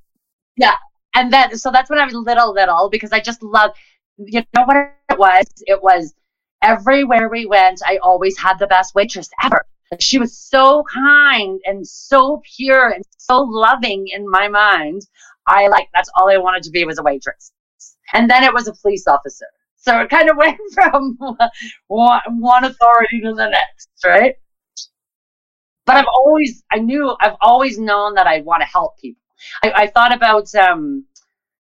Yeah. 0.56 0.74
And 1.14 1.32
then, 1.32 1.56
so 1.56 1.70
that's 1.70 1.88
when 1.88 1.98
I 1.98 2.04
was 2.04 2.14
little, 2.14 2.52
little, 2.52 2.90
because 2.90 3.12
I 3.12 3.20
just 3.20 3.42
love, 3.42 3.70
you 4.18 4.42
know 4.54 4.64
what 4.64 4.76
it 5.08 5.18
was? 5.18 5.46
It 5.66 5.82
was 5.82 6.14
everywhere 6.62 7.28
we 7.28 7.46
went, 7.46 7.80
I 7.86 7.98
always 7.98 8.38
had 8.38 8.58
the 8.58 8.66
best 8.66 8.94
waitress 8.94 9.30
ever. 9.42 9.64
She 10.00 10.18
was 10.18 10.36
so 10.36 10.84
kind 10.92 11.60
and 11.64 11.86
so 11.86 12.42
pure 12.56 12.90
and 12.90 13.02
so 13.16 13.40
loving 13.40 14.08
in 14.08 14.30
my 14.30 14.48
mind. 14.48 15.02
I 15.46 15.68
like, 15.68 15.88
that's 15.94 16.10
all 16.14 16.30
I 16.30 16.36
wanted 16.36 16.62
to 16.64 16.70
be 16.70 16.84
was 16.84 16.98
a 16.98 17.02
waitress. 17.02 17.52
And 18.12 18.28
then 18.28 18.44
it 18.44 18.52
was 18.52 18.68
a 18.68 18.74
police 18.74 19.06
officer. 19.06 19.46
So 19.76 20.00
it 20.00 20.10
kind 20.10 20.28
of 20.28 20.36
went 20.36 20.58
from 20.74 21.16
one, 21.86 22.20
one 22.38 22.64
authority 22.64 23.20
to 23.22 23.32
the 23.32 23.48
next, 23.48 23.88
right? 24.04 24.34
But 25.88 25.96
I've 25.96 26.06
always, 26.14 26.62
I 26.70 26.78
knew, 26.80 27.16
I've 27.20 27.36
always 27.40 27.78
known 27.78 28.14
that 28.14 28.26
I 28.26 28.42
want 28.42 28.60
to 28.60 28.66
help 28.66 28.98
people. 28.98 29.22
I, 29.62 29.72
I 29.74 29.86
thought 29.86 30.14
about, 30.14 30.54
um, 30.54 31.06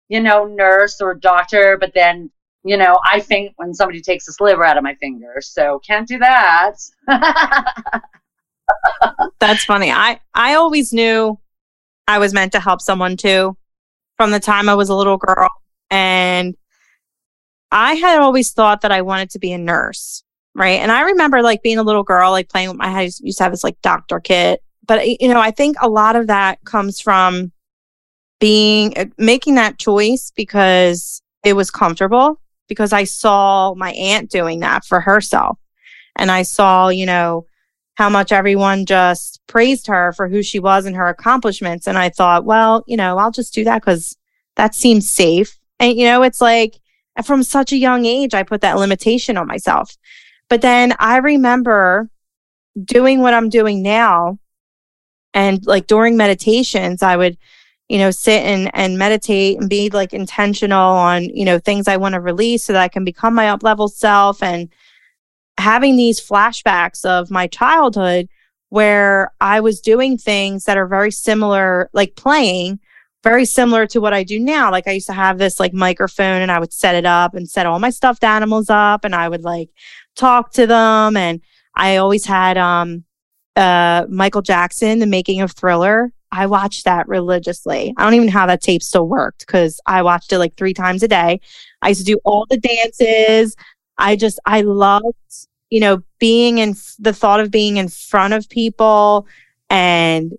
you 0.09 0.21
know, 0.21 0.47
nurse 0.47 1.01
or 1.01 1.15
doctor, 1.15 1.77
but 1.79 1.93
then, 1.95 2.31
you 2.65 2.77
know, 2.77 2.99
I 3.05 3.21
faint 3.21 3.53
when 3.55 3.73
somebody 3.73 4.01
takes 4.01 4.27
a 4.27 4.33
sliver 4.33 4.65
out 4.65 4.77
of 4.77 4.83
my 4.83 4.97
finger, 4.97 5.37
so 5.41 5.81
can't 5.87 6.09
do 6.09 6.19
that. 6.19 6.73
That's 9.39 9.65
funny. 9.65 9.93
I 9.93 10.19
I 10.35 10.55
always 10.55 10.93
knew 10.93 11.39
I 12.09 12.19
was 12.19 12.35
meant 12.35 12.51
to 12.53 12.61
help 12.61 12.81
someone 12.81 13.17
too, 13.17 13.57
from 14.17 14.33
the 14.33 14.41
time 14.41 14.69
I 14.69 14.75
was 14.75 14.89
a 14.89 14.95
little 14.97 15.19
girl, 15.19 15.49
and 15.89 16.57
I 17.71 17.95
had 17.95 18.19
always 18.19 18.51
thought 18.51 18.81
that 18.81 18.91
I 18.91 19.03
wanted 19.03 19.31
to 19.31 19.39
be 19.39 19.53
a 19.53 19.59
nurse 19.59 20.25
right? 20.57 20.81
And 20.81 20.91
I 20.91 21.03
remember 21.03 21.43
like 21.43 21.63
being 21.63 21.79
a 21.79 21.83
little 21.83 22.03
girl, 22.03 22.31
like 22.31 22.49
playing 22.49 22.71
with 22.71 22.79
my, 22.79 22.87
I 22.87 23.03
used 23.03 23.39
to 23.39 23.43
have 23.45 23.53
this 23.53 23.63
like 23.63 23.81
doctor 23.83 24.19
kit. 24.21 24.63
But, 24.87 25.07
you 25.21 25.29
know, 25.29 25.41
I 25.41 25.51
think 25.51 25.77
a 25.81 25.89
lot 25.89 26.17
of 26.17 26.29
that 26.29 26.65
comes 26.65 27.01
from 27.01 27.53
being, 28.41 28.97
uh, 28.97 29.07
making 29.19 29.57
that 29.57 29.79
choice 29.79 30.33
because 30.35 31.21
it 31.45 31.55
was 31.55 31.71
comfortable, 31.71 32.41
because 32.69 32.93
I 32.93 33.05
saw 33.05 33.75
my 33.75 33.93
aunt 33.93 34.31
doing 34.31 34.61
that 34.61 34.85
for 34.85 35.01
herself. 35.01 35.59
And 36.17 36.31
I 36.31 36.43
saw, 36.43 36.89
you 36.89 37.05
know, 37.05 37.47
how 37.97 38.09
much 38.09 38.33
everyone 38.33 38.87
just 38.87 39.41
praised 39.47 39.87
her 39.89 40.13
for 40.13 40.29
who 40.29 40.43
she 40.43 40.59
was 40.59 40.87
and 40.87 40.97
her 40.97 41.09
accomplishments. 41.09 41.87
And 41.87 41.99
I 41.99 42.09
thought, 42.09 42.45
well, 42.45 42.83
you 42.87 42.97
know, 42.97 43.19
I'll 43.19 43.31
just 43.31 43.53
do 43.53 43.65
that 43.65 43.83
because 43.83 44.17
that 44.55 44.75
seems 44.75 45.11
safe. 45.11 45.59
And, 45.81 45.99
you 45.99 46.07
know, 46.07 46.23
it's 46.23 46.41
like 46.41 46.79
from 47.25 47.43
such 47.43 47.73
a 47.73 47.77
young 47.77 48.07
age, 48.07 48.35
I 48.35 48.43
put 48.43 48.63
that 48.63 48.79
limitation 48.79 49.37
on 49.37 49.47
myself. 49.47 49.97
But 50.49 50.63
then 50.63 50.95
I 50.99 51.19
remember 51.19 52.11
doing 52.83 53.21
what 53.21 53.35
I'm 53.35 53.49
doing 53.49 53.83
now. 53.83 54.39
And 55.35 55.65
like 55.67 55.87
during 55.87 56.17
meditations, 56.17 57.03
I 57.03 57.17
would, 57.17 57.37
you 57.89 57.99
know, 57.99 58.11
sit 58.11 58.43
and, 58.43 58.71
and 58.75 58.99
meditate 58.99 59.61
and 59.61 59.69
be 59.69 59.91
like 59.91 60.13
intentional 60.13 60.95
on, 60.95 61.25
you 61.25 61.45
know, 61.45 61.59
things 61.59 61.89
I 61.89 61.97
want 61.97 62.15
to 62.15 62.21
release 62.21 62.65
so 62.65 62.73
that 62.73 62.83
I 62.83 62.89
can 62.89 63.05
become 63.05 63.35
my 63.35 63.49
up 63.51 63.63
level 63.63 63.89
self 63.89 64.43
and 64.43 64.69
having 65.59 65.97
these 65.97 66.21
flashbacks 66.21 67.05
of 67.05 67.31
my 67.31 67.47
childhood 67.47 68.29
where 68.69 69.33
I 69.41 69.61
was 69.61 69.81
doing 69.81 70.19
things 70.19 70.65
that 70.65 70.77
are 70.77 70.87
very 70.87 71.11
similar, 71.11 71.91
like 71.93 72.17
playing 72.17 72.81
very 73.23 73.45
similar 73.45 73.87
to 73.89 74.01
what 74.01 74.15
I 74.15 74.23
do 74.23 74.39
now. 74.39 74.71
Like 74.71 74.87
I 74.87 74.93
used 74.93 75.09
to 75.09 75.13
have 75.13 75.39
this 75.39 75.59
like 75.59 75.73
microphone 75.73 76.43
and 76.43 76.53
I 76.53 76.61
would 76.61 76.73
set 76.73 76.95
it 76.95 77.05
up 77.05 77.35
and 77.35 77.49
set 77.49 77.67
all 77.67 77.79
my 77.79 77.91
stuffed 77.91 78.23
animals 78.23 78.71
up 78.71 79.05
and 79.05 79.15
I 79.15 79.29
would 79.29 79.43
like 79.43 79.71
talk 80.17 80.53
to 80.53 80.67
them. 80.67 81.17
And 81.17 81.41
I 81.75 81.97
always 81.97 82.25
had 82.25 82.59
um 82.59 83.05
uh 83.55 84.07
Michael 84.09 84.43
Jackson, 84.43 84.99
the 84.99 85.07
making 85.07 85.41
of 85.41 85.53
thriller. 85.53 86.13
I 86.33 86.47
watched 86.47 86.85
that 86.85 87.09
religiously. 87.09 87.95
I 87.97 88.05
don't 88.05 88.15
even 88.15 88.27
know 88.27 88.33
how 88.33 88.47
that 88.47 88.61
tape 88.61 88.83
still 88.83 89.07
worked 89.09 89.47
because 89.47 89.81
I 89.87 90.03
watched 90.03 90.33
it 90.33 90.39
like 90.39 90.57
three 90.57 90.75
times 90.75 91.03
a 91.03 91.09
day. 91.09 91.41
I 91.83 91.89
used 91.91 92.05
to 92.05 92.13
do 92.13 92.19
all 92.25 92.47
the 92.51 92.59
dances. 92.59 93.55
I 93.99 94.17
just 94.17 94.41
I 94.45 94.63
loved, 94.63 95.15
you 95.71 95.81
know, 95.81 96.03
being 96.19 96.59
in 96.59 96.75
the 96.99 97.13
thought 97.13 97.41
of 97.41 97.51
being 97.51 97.77
in 97.77 97.89
front 97.89 98.35
of 98.35 98.49
people 98.49 99.27
and 99.71 100.33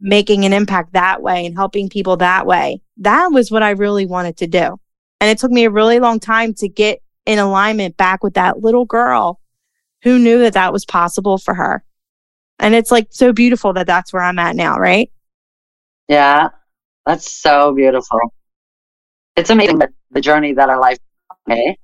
making 0.00 0.44
an 0.44 0.52
impact 0.52 0.92
that 0.92 1.22
way 1.22 1.46
and 1.46 1.54
helping 1.54 1.88
people 1.88 2.16
that 2.18 2.46
way. 2.46 2.80
That 2.98 3.28
was 3.28 3.50
what 3.50 3.62
I 3.62 3.70
really 3.70 4.06
wanted 4.06 4.36
to 4.38 4.46
do. 4.46 4.78
And 5.20 5.30
it 5.30 5.38
took 5.38 5.50
me 5.50 5.64
a 5.64 5.70
really 5.70 6.00
long 6.00 6.20
time 6.20 6.54
to 6.54 6.68
get 6.68 7.00
in 7.26 7.38
alignment 7.38 7.96
back 7.96 8.24
with 8.24 8.34
that 8.34 8.60
little 8.60 8.84
girl 8.84 9.40
who 10.02 10.18
knew 10.18 10.38
that 10.38 10.54
that 10.54 10.72
was 10.72 10.84
possible 10.84 11.36
for 11.36 11.54
her. 11.54 11.84
And 12.58 12.74
it's 12.74 12.90
like 12.90 13.08
so 13.10 13.32
beautiful 13.32 13.72
that 13.74 13.86
that's 13.86 14.12
where 14.12 14.22
I'm 14.22 14.38
at 14.38 14.56
now, 14.56 14.78
right? 14.78 15.10
Yeah, 16.08 16.48
that's 17.04 17.30
so 17.30 17.74
beautiful. 17.74 18.20
It's 19.36 19.50
amazing 19.50 19.80
the 20.10 20.20
journey 20.20 20.52
that 20.54 20.70
our 20.70 20.80
life. 20.80 20.98
Okay. 21.48 21.76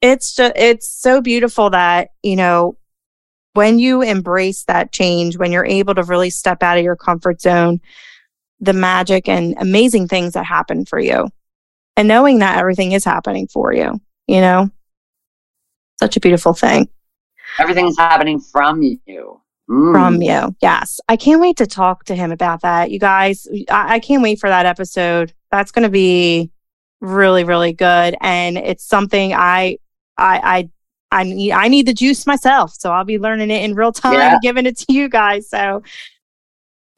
It's 0.00 0.34
just, 0.34 0.54
it's 0.56 0.92
so 0.92 1.20
beautiful 1.20 1.70
that, 1.70 2.08
you 2.22 2.34
know, 2.34 2.76
when 3.52 3.78
you 3.78 4.02
embrace 4.02 4.64
that 4.64 4.90
change, 4.90 5.36
when 5.36 5.52
you're 5.52 5.66
able 5.66 5.94
to 5.94 6.02
really 6.02 6.30
step 6.30 6.62
out 6.62 6.78
of 6.78 6.84
your 6.84 6.96
comfort 6.96 7.40
zone, 7.40 7.80
the 8.60 8.72
magic 8.72 9.28
and 9.28 9.54
amazing 9.58 10.08
things 10.08 10.32
that 10.32 10.46
happen 10.46 10.86
for 10.86 10.98
you, 10.98 11.28
and 11.96 12.08
knowing 12.08 12.38
that 12.38 12.58
everything 12.58 12.92
is 12.92 13.04
happening 13.04 13.46
for 13.46 13.72
you, 13.72 14.00
you 14.32 14.40
know, 14.40 14.70
such 16.00 16.16
a 16.16 16.20
beautiful 16.20 16.54
thing. 16.54 16.88
Everything 17.58 17.86
is 17.86 17.98
happening 17.98 18.40
from 18.40 18.80
you. 18.80 19.42
Mm. 19.68 19.92
From 19.92 20.22
you. 20.22 20.56
Yes. 20.62 21.00
I 21.06 21.16
can't 21.16 21.38
wait 21.38 21.58
to 21.58 21.66
talk 21.66 22.04
to 22.04 22.14
him 22.14 22.32
about 22.32 22.62
that. 22.62 22.90
You 22.90 22.98
guys, 22.98 23.46
I, 23.70 23.96
I 23.96 23.98
can't 24.00 24.22
wait 24.22 24.40
for 24.40 24.48
that 24.48 24.64
episode. 24.64 25.34
That's 25.50 25.70
going 25.70 25.82
to 25.82 25.90
be 25.90 26.50
really, 27.02 27.44
really 27.44 27.74
good. 27.74 28.16
And 28.22 28.56
it's 28.56 28.84
something 28.84 29.34
I, 29.34 29.76
I, 30.16 30.40
I 30.42 30.70
I 31.14 31.24
need 31.24 31.52
I 31.52 31.68
need 31.68 31.86
the 31.86 31.92
juice 31.92 32.26
myself, 32.26 32.72
so 32.72 32.90
I'll 32.90 33.04
be 33.04 33.18
learning 33.18 33.50
it 33.50 33.62
in 33.62 33.74
real 33.74 33.92
time, 33.92 34.14
yeah. 34.14 34.38
giving 34.40 34.64
it 34.64 34.78
to 34.78 34.92
you 34.94 35.10
guys. 35.10 35.50
So, 35.50 35.82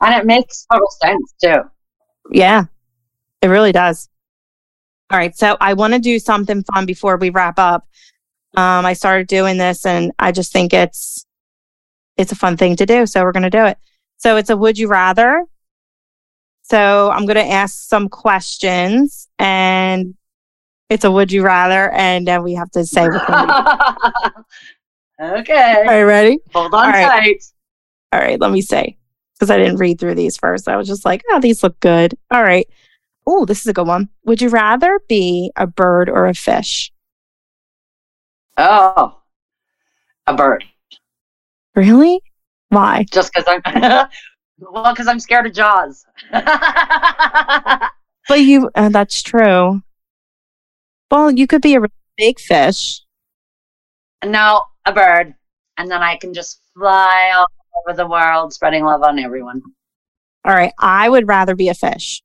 and 0.00 0.14
it 0.14 0.24
makes 0.24 0.66
total 0.70 0.86
sense 1.02 1.34
too. 1.42 1.62
Yeah, 2.30 2.66
it 3.42 3.48
really 3.48 3.72
does. 3.72 4.08
All 5.14 5.20
right, 5.20 5.38
so 5.38 5.56
I 5.60 5.74
want 5.74 5.92
to 5.92 6.00
do 6.00 6.18
something 6.18 6.64
fun 6.64 6.86
before 6.86 7.16
we 7.16 7.30
wrap 7.30 7.56
up. 7.56 7.86
Um, 8.56 8.84
I 8.84 8.94
started 8.94 9.28
doing 9.28 9.58
this, 9.58 9.86
and 9.86 10.10
I 10.18 10.32
just 10.32 10.52
think 10.52 10.74
it's 10.74 11.24
it's 12.16 12.32
a 12.32 12.34
fun 12.34 12.56
thing 12.56 12.74
to 12.74 12.84
do, 12.84 13.06
so 13.06 13.22
we're 13.22 13.30
going 13.30 13.44
to 13.44 13.50
do 13.50 13.64
it. 13.64 13.78
So 14.16 14.36
it's 14.36 14.50
a 14.50 14.56
would 14.56 14.76
you 14.76 14.88
rather. 14.88 15.44
So 16.62 17.12
I'm 17.12 17.26
going 17.26 17.36
to 17.36 17.46
ask 17.46 17.86
some 17.86 18.08
questions, 18.08 19.28
and 19.38 20.16
it's 20.90 21.04
a 21.04 21.12
would 21.12 21.30
you 21.30 21.44
rather, 21.44 21.92
and 21.92 22.26
then 22.26 22.42
we 22.42 22.54
have 22.54 22.72
to 22.72 22.84
say 22.84 23.02
okay. 23.06 23.12
All 25.20 25.84
right, 25.84 26.02
ready? 26.02 26.40
Hold 26.52 26.74
on 26.74 26.86
All 26.86 26.90
right. 26.90 27.08
tight. 27.08 27.44
All 28.12 28.18
right, 28.18 28.40
let 28.40 28.50
me 28.50 28.62
say 28.62 28.98
because 29.34 29.52
I 29.52 29.58
didn't 29.58 29.76
read 29.76 30.00
through 30.00 30.16
these 30.16 30.36
first. 30.36 30.66
I 30.68 30.76
was 30.76 30.88
just 30.88 31.04
like, 31.04 31.22
oh, 31.30 31.38
these 31.38 31.62
look 31.62 31.78
good. 31.78 32.18
All 32.32 32.42
right. 32.42 32.68
Oh, 33.26 33.44
this 33.44 33.60
is 33.60 33.66
a 33.66 33.72
good 33.72 33.86
one. 33.86 34.08
Would 34.24 34.42
you 34.42 34.48
rather 34.48 35.00
be 35.08 35.50
a 35.56 35.66
bird 35.66 36.08
or 36.08 36.26
a 36.26 36.34
fish? 36.34 36.92
Oh, 38.56 39.18
a 40.26 40.34
bird. 40.34 40.64
Really? 41.74 42.20
Why? 42.68 43.04
Just 43.10 43.32
because 43.32 43.44
I'm 43.46 43.62
well, 44.58 44.92
because 44.92 45.08
I'm 45.08 45.20
scared 45.20 45.46
of 45.46 45.54
Jaws. 45.54 46.04
but 46.32 47.90
you, 48.40 48.70
uh, 48.74 48.88
that's 48.90 49.22
true. 49.22 49.82
Well, 51.10 51.30
you 51.30 51.46
could 51.46 51.62
be 51.62 51.76
a 51.76 51.82
big 52.16 52.38
fish. 52.38 53.00
No, 54.24 54.64
a 54.84 54.92
bird. 54.92 55.34
And 55.76 55.90
then 55.90 56.02
I 56.02 56.16
can 56.16 56.34
just 56.34 56.60
fly 56.76 57.32
all 57.34 57.46
over 57.86 57.96
the 57.96 58.06
world, 58.06 58.52
spreading 58.52 58.84
love 58.84 59.02
on 59.02 59.18
everyone. 59.18 59.62
All 60.44 60.54
right. 60.54 60.72
I 60.78 61.08
would 61.08 61.28
rather 61.28 61.54
be 61.54 61.68
a 61.68 61.74
fish. 61.74 62.22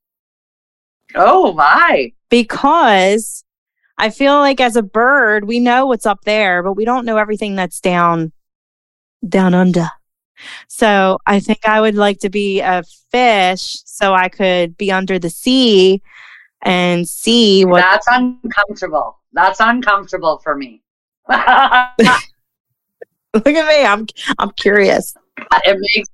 Oh, 1.15 1.53
my. 1.53 2.13
Because 2.29 3.43
I 3.97 4.09
feel 4.09 4.35
like 4.35 4.61
as 4.61 4.75
a 4.75 4.83
bird, 4.83 5.45
we 5.45 5.59
know 5.59 5.85
what's 5.85 6.05
up 6.05 6.21
there, 6.23 6.63
but 6.63 6.73
we 6.73 6.85
don't 6.85 7.05
know 7.05 7.17
everything 7.17 7.55
that's 7.55 7.79
down, 7.79 8.31
down 9.27 9.53
under. 9.53 9.89
So 10.67 11.17
I 11.25 11.39
think 11.39 11.67
I 11.67 11.81
would 11.81 11.95
like 11.95 12.19
to 12.19 12.29
be 12.29 12.61
a 12.61 12.83
fish 13.11 13.81
so 13.85 14.13
I 14.13 14.29
could 14.29 14.77
be 14.77 14.91
under 14.91 15.19
the 15.19 15.29
sea 15.29 16.01
and 16.61 17.07
see 17.07 17.65
what 17.65 17.81
that's 17.81 18.07
uncomfortable. 18.07 19.19
That's 19.33 19.59
uncomfortable 19.59 20.39
for 20.39 20.55
me. 20.55 20.81
Look 21.29 21.37
at 23.45 23.67
me. 23.67 23.85
I'm 23.85 24.07
I'm 24.39 24.51
curious. 24.51 25.13
It 25.65 25.77
makes 25.95 26.09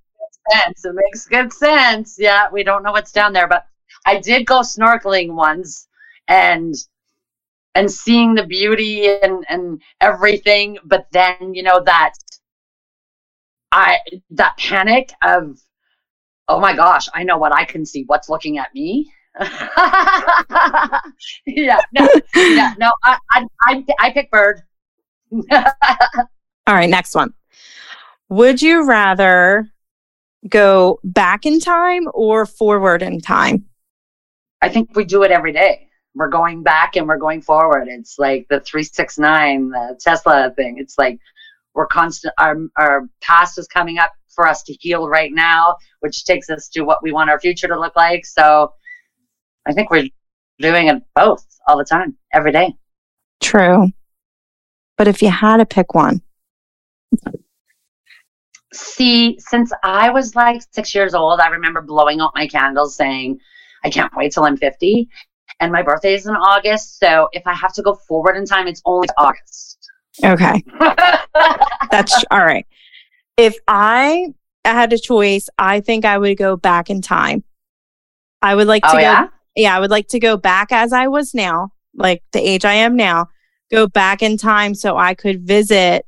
sense. 0.52 0.86
It 0.86 0.96
makes 0.96 1.26
good 1.28 1.54
sense. 1.54 2.18
Yeah, 2.20 2.50
we 2.52 2.64
don't 2.64 2.84
know 2.84 2.92
what's 2.92 3.12
down 3.12 3.34
there, 3.34 3.48
but 3.48 3.68
I 4.06 4.20
did 4.20 4.46
go 4.46 4.62
snorkeling 4.62 5.34
once 5.34 5.88
and 6.28 6.74
and 7.74 7.92
seeing 7.92 8.36
the 8.36 8.46
beauty 8.46 9.08
and 9.08 9.46
and 9.50 9.82
everything, 10.02 10.78
but 10.86 11.08
then 11.12 11.54
you 11.54 11.64
know 11.64 11.82
that 11.86 12.14
I 13.72 14.00
that 14.32 14.58
panic 14.58 15.12
of 15.24 15.60
oh 16.48 16.60
my 16.60 16.76
gosh, 16.76 17.08
I 17.14 17.24
know 17.24 17.38
what 17.38 17.54
I 17.54 17.66
can 17.66 17.86
see. 17.86 18.04
What's 18.08 18.30
looking 18.30 18.58
at 18.58 18.74
me? 18.74 19.12
yeah, 21.46 21.82
no, 21.92 22.08
yeah, 22.36 22.74
no. 22.78 22.92
I, 23.04 23.18
I, 23.32 23.46
I, 23.62 23.86
I 24.00 24.12
pick 24.12 24.32
bird. 24.32 24.62
All 25.52 25.66
right, 26.68 26.90
next 26.90 27.16
one. 27.16 27.34
Would 28.30 28.62
you 28.62 28.88
rather 28.88 29.70
go 30.48 31.00
back 31.04 31.46
in 31.46 31.60
time 31.60 32.08
or 32.14 32.46
forward 32.46 33.02
in 33.02 33.20
time? 33.20 33.66
I 34.62 34.70
think 34.70 34.96
we 34.96 35.06
do 35.06 35.24
it 35.24 35.32
every 35.32 35.52
day. 35.52 35.88
We're 36.14 36.30
going 36.30 36.64
back 36.64 36.96
and 36.96 37.08
we're 37.08 37.18
going 37.18 37.42
forward. 37.42 37.88
It's 37.90 38.18
like 38.18 38.48
the 38.50 38.62
369, 38.62 39.70
the 39.70 40.00
Tesla 40.00 40.52
thing. 40.56 40.78
It's 40.78 40.98
like 40.98 41.20
we're 41.74 41.88
constant, 41.88 42.34
our, 42.40 42.58
our 42.78 43.10
past 43.22 43.58
is 43.58 43.68
coming 43.68 43.98
up 43.98 44.14
for 44.34 44.48
us 44.48 44.64
to 44.64 44.74
heal 44.80 45.08
right 45.08 45.32
now, 45.34 45.76
which 46.00 46.26
takes 46.26 46.50
us 46.50 46.70
to 46.70 46.82
what 46.82 47.04
we 47.04 47.12
want 47.12 47.30
our 47.30 47.40
future 47.40 47.68
to 47.68 47.80
look 47.80 47.96
like. 47.96 48.26
So 48.26 48.74
I 49.66 49.74
think 49.74 49.90
we're 49.90 50.08
doing 50.60 50.88
it 50.88 51.04
both 51.16 51.46
all 51.68 51.78
the 51.78 51.84
time, 51.84 52.16
every 52.34 52.52
day. 52.52 52.74
True. 53.42 53.92
But 54.98 55.08
if 55.08 55.22
you 55.22 55.30
had 55.30 55.58
to 55.58 55.66
pick 55.66 55.94
one, 55.94 56.22
see, 58.74 59.38
since 59.40 59.72
I 59.84 60.10
was 60.10 60.36
like 60.36 60.62
six 60.72 60.96
years 60.96 61.14
old, 61.14 61.40
I 61.40 61.50
remember 61.50 61.82
blowing 61.82 62.22
out 62.22 62.32
my 62.36 62.48
candles 62.48 62.96
saying, 62.96 63.40
I 63.86 63.90
can't 63.90 64.12
wait 64.16 64.34
till 64.34 64.44
I'm 64.44 64.58
50. 64.58 65.08
And 65.62 65.72
my 65.72 65.84
birthday 65.84 66.16
is 66.16 66.26
in 66.26 66.36
August. 66.36 67.00
So 67.00 67.30
if 67.32 67.44
I 67.46 67.54
have 67.54 67.74
to 67.76 67.82
go 67.82 67.94
forward 67.94 68.36
in 68.36 68.46
time, 68.46 68.68
it's 68.68 68.82
only 68.86 69.08
August. 69.18 69.78
Okay. 70.24 70.64
That's 71.92 72.26
all 72.32 72.40
right. 72.40 72.66
If 73.38 73.56
I 73.68 74.34
had 74.66 74.92
a 74.92 74.98
choice, 74.98 75.48
I 75.58 75.80
think 75.80 76.04
I 76.04 76.18
would 76.18 76.38
go 76.38 76.58
back 76.58 76.90
in 76.90 77.02
time. 77.02 77.44
I 78.42 78.56
would 78.56 78.68
like 78.68 78.84
to 78.84 78.90
oh, 78.90 78.94
go. 78.94 79.00
Yeah? 79.00 79.28
yeah, 79.56 79.78
I 79.78 79.80
would 79.80 79.92
like 79.92 80.08
to 80.10 80.20
go 80.20 80.36
back 80.36 80.72
as 80.72 80.92
I 80.92 81.08
was 81.08 81.34
now, 81.34 81.70
like 81.94 82.24
the 82.32 82.40
age 82.40 82.66
I 82.66 82.74
am 82.74 82.96
now, 82.96 83.28
go 83.72 83.88
back 83.88 84.22
in 84.22 84.38
time 84.38 84.74
so 84.74 84.98
I 84.98 85.14
could 85.14 85.46
visit 85.46 86.06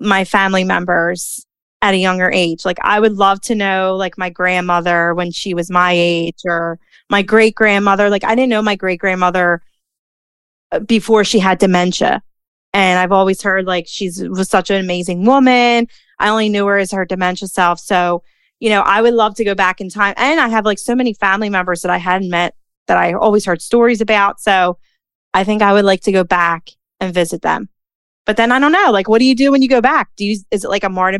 my 0.00 0.24
family 0.24 0.64
members 0.64 1.44
at 1.82 1.94
a 1.94 1.98
younger 1.98 2.30
age. 2.30 2.64
Like 2.64 2.78
I 2.82 3.00
would 3.00 3.14
love 3.14 3.40
to 3.42 3.54
know 3.54 3.96
like 3.96 4.18
my 4.18 4.30
grandmother 4.30 5.14
when 5.14 5.30
she 5.30 5.54
was 5.54 5.70
my 5.70 5.92
age 5.92 6.40
or 6.44 6.78
my 7.08 7.22
great 7.22 7.54
grandmother. 7.54 8.10
Like 8.10 8.24
I 8.24 8.34
didn't 8.34 8.50
know 8.50 8.62
my 8.62 8.76
great 8.76 9.00
grandmother 9.00 9.62
uh, 10.72 10.80
before 10.80 11.24
she 11.24 11.38
had 11.38 11.58
dementia. 11.58 12.22
And 12.74 12.98
I've 12.98 13.12
always 13.12 13.42
heard 13.42 13.66
like 13.66 13.86
she's 13.88 14.22
was 14.28 14.48
such 14.48 14.70
an 14.70 14.80
amazing 14.80 15.24
woman. 15.24 15.86
I 16.18 16.28
only 16.28 16.48
knew 16.48 16.66
her 16.66 16.78
as 16.78 16.92
her 16.92 17.04
dementia 17.04 17.48
self. 17.48 17.78
So 17.80 18.22
you 18.60 18.70
know, 18.70 18.80
I 18.80 19.02
would 19.02 19.14
love 19.14 19.34
to 19.36 19.44
go 19.44 19.54
back 19.54 19.80
in 19.80 19.88
time. 19.88 20.14
And 20.16 20.40
I 20.40 20.48
have 20.48 20.64
like 20.64 20.78
so 20.78 20.94
many 20.94 21.14
family 21.14 21.48
members 21.48 21.82
that 21.82 21.90
I 21.90 21.98
hadn't 21.98 22.30
met 22.30 22.54
that 22.88 22.96
I 22.96 23.12
always 23.12 23.44
heard 23.44 23.62
stories 23.62 24.00
about. 24.00 24.40
So 24.40 24.78
I 25.32 25.44
think 25.44 25.62
I 25.62 25.72
would 25.72 25.84
like 25.84 26.00
to 26.02 26.12
go 26.12 26.24
back 26.24 26.70
and 27.00 27.14
visit 27.14 27.42
them. 27.42 27.68
But 28.26 28.36
then 28.36 28.52
I 28.52 28.58
don't 28.58 28.72
know, 28.72 28.90
like, 28.90 29.08
what 29.08 29.20
do 29.20 29.24
you 29.24 29.34
do 29.34 29.50
when 29.50 29.62
you 29.62 29.68
go 29.68 29.80
back? 29.80 30.10
Do 30.16 30.24
you, 30.24 30.38
is 30.50 30.64
it 30.64 30.68
like 30.68 30.84
a 30.84 30.90
Marty, 30.90 31.18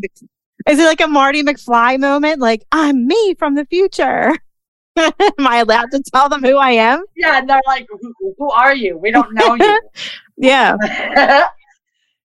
is 0.68 0.78
it 0.78 0.85
like 0.85 1.00
a 1.00 1.09
Marty 1.09 1.42
McFly 1.42 1.98
moment? 1.98 2.40
Like, 2.40 2.64
I'm 2.72 3.07
me 3.07 3.35
from 3.35 3.54
the 3.54 3.64
future. 3.66 4.37
am 4.96 5.12
I 5.38 5.59
allowed 5.59 5.90
to 5.92 6.02
tell 6.12 6.28
them 6.28 6.42
who 6.42 6.57
I 6.57 6.70
am? 6.72 7.04
Yeah. 7.16 7.38
And 7.38 7.48
they're 7.48 7.61
like, 7.66 7.87
who, 7.88 8.35
who 8.37 8.50
are 8.50 8.74
you? 8.74 8.98
We 8.98 9.11
don't 9.11 9.33
know 9.33 9.54
you. 9.54 9.81
yeah. 10.37 10.76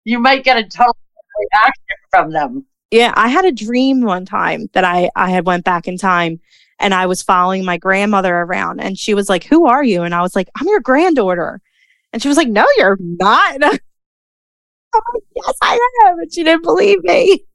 you 0.04 0.20
might 0.20 0.44
get 0.44 0.58
a 0.58 0.64
total 0.64 0.98
reaction 1.40 1.96
from 2.10 2.32
them. 2.32 2.66
Yeah, 2.92 3.14
I 3.16 3.30
had 3.30 3.46
a 3.46 3.52
dream 3.52 4.02
one 4.02 4.26
time 4.26 4.68
that 4.74 4.84
I 4.84 5.10
I 5.16 5.30
had 5.30 5.46
went 5.46 5.64
back 5.64 5.88
in 5.88 5.98
time 5.98 6.42
and 6.78 6.94
I 6.94 7.06
was 7.06 7.24
following 7.24 7.64
my 7.64 7.78
grandmother 7.78 8.36
around 8.36 8.82
and 8.82 8.98
she 8.98 9.14
was 9.14 9.30
like, 9.30 9.46
"Who 9.46 9.66
are 9.66 9.82
you?" 9.82 10.02
and 10.04 10.14
I 10.14 10.22
was 10.22 10.36
like, 10.36 10.50
"I'm 10.60 10.68
your 10.68 10.82
granddaughter." 10.82 11.62
And 12.12 12.22
she 12.22 12.28
was 12.28 12.36
like, 12.36 12.50
"No, 12.50 12.66
you're 12.78 12.98
not." 13.00 13.62
like, 13.62 13.82
yes, 15.36 15.58
I 15.62 15.80
am. 16.08 16.20
And 16.20 16.34
she 16.34 16.44
didn't 16.44 16.64
believe 16.64 17.02
me. 17.04 17.46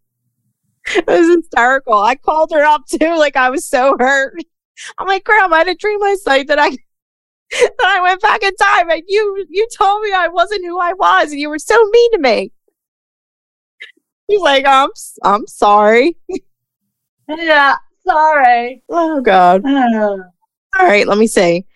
It 0.97 1.07
was 1.07 1.37
hysterical. 1.37 1.95
I 1.95 2.15
called 2.15 2.53
her 2.53 2.65
up 2.65 2.87
too, 2.87 3.17
like 3.19 3.37
I 3.37 3.51
was 3.51 3.67
so 3.67 3.97
hurt. 3.99 4.37
I'm 4.99 5.09
like, 5.09 5.25
Grandma, 5.25 5.57
I 5.57 5.59
had 5.59 5.69
a 5.69 5.75
dream 5.75 6.01
last 6.01 6.27
night 6.27 6.47
that 6.49 6.59
I 6.59 6.71
that 7.51 7.85
I 7.85 8.01
went 8.03 8.21
back 8.21 8.43
in 8.43 8.55
time 8.57 8.91
and 8.91 9.03
you 9.09 9.47
you 9.49 9.67
told 9.77 10.03
me 10.03 10.13
I 10.13 10.29
wasn't 10.29 10.65
who 10.65 10.79
I 10.79 10.93
was 10.93 11.33
and 11.33 11.41
you 11.41 11.49
were 11.49 11.59
so 11.59 11.77
mean 11.91 12.13
to 12.13 12.19
me. 12.19 12.53
He's 14.29 14.41
like, 14.41 14.65
I'm 14.67 14.91
I'm 15.23 15.47
sorry. 15.47 16.17
Yeah, 17.29 17.75
sorry. 18.07 18.85
Oh 18.89 19.21
God. 19.21 19.65
All 19.67 20.87
right, 20.87 21.09
let 21.09 21.19
me 21.19 21.27
see. 21.27 21.67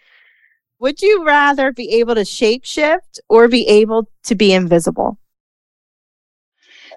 Would 0.78 1.02
you 1.02 1.26
rather 1.26 1.72
be 1.72 1.90
able 1.94 2.14
to 2.14 2.20
shapeshift 2.20 3.18
or 3.28 3.48
be 3.48 3.66
able 3.66 4.08
to 4.24 4.36
be 4.36 4.52
invisible? 4.52 5.18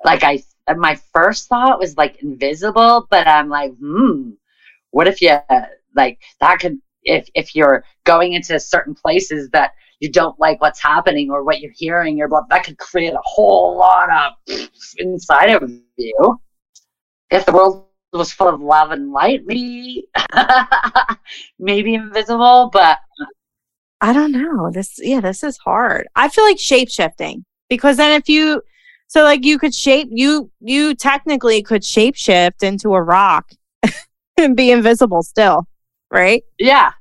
Like 0.05 0.23
I, 0.23 0.43
my 0.77 0.99
first 1.13 1.47
thought 1.47 1.79
was 1.79 1.97
like 1.97 2.21
invisible, 2.21 3.07
but 3.09 3.27
I'm 3.27 3.49
like, 3.49 3.73
hmm, 3.77 4.31
what 4.91 5.07
if 5.07 5.21
you 5.21 5.37
like 5.95 6.19
that 6.39 6.59
could 6.59 6.79
if 7.03 7.27
if 7.35 7.55
you're 7.55 7.83
going 8.05 8.33
into 8.33 8.59
certain 8.59 8.95
places 8.95 9.49
that 9.49 9.71
you 9.99 10.11
don't 10.11 10.39
like 10.39 10.61
what's 10.61 10.81
happening 10.81 11.29
or 11.31 11.43
what 11.43 11.59
you're 11.61 11.71
hearing 11.71 12.21
or 12.21 12.27
what 12.27 12.47
that 12.49 12.63
could 12.63 12.77
create 12.77 13.13
a 13.13 13.21
whole 13.23 13.77
lot 13.77 14.09
of 14.09 14.33
inside 14.97 15.49
of 15.49 15.69
you. 15.97 16.39
If 17.31 17.45
the 17.45 17.53
world 17.53 17.85
was 18.11 18.31
full 18.31 18.47
of 18.47 18.61
love 18.61 18.91
and 18.91 19.11
light, 19.11 19.41
maybe 19.45 20.07
maybe 21.59 21.95
invisible, 21.95 22.69
but 22.71 22.99
I 24.01 24.13
don't 24.13 24.31
know. 24.31 24.69
This 24.71 24.99
yeah, 24.99 25.21
this 25.21 25.43
is 25.43 25.57
hard. 25.57 26.07
I 26.15 26.29
feel 26.29 26.43
like 26.43 26.59
shape 26.59 26.89
shifting 26.89 27.45
because 27.69 27.97
then 27.97 28.11
if 28.19 28.29
you 28.29 28.61
so 29.13 29.21
like 29.21 29.45
you 29.45 29.59
could 29.59 29.75
shape 29.75 30.09
you 30.11 30.49
you 30.59 30.95
technically 30.95 31.61
could 31.61 31.85
shape 31.85 32.15
shift 32.15 32.63
into 32.63 32.95
a 32.95 33.01
rock 33.01 33.51
and 34.37 34.57
be 34.57 34.71
invisible 34.71 35.21
still, 35.21 35.67
right? 36.11 36.41
Yeah. 36.57 36.93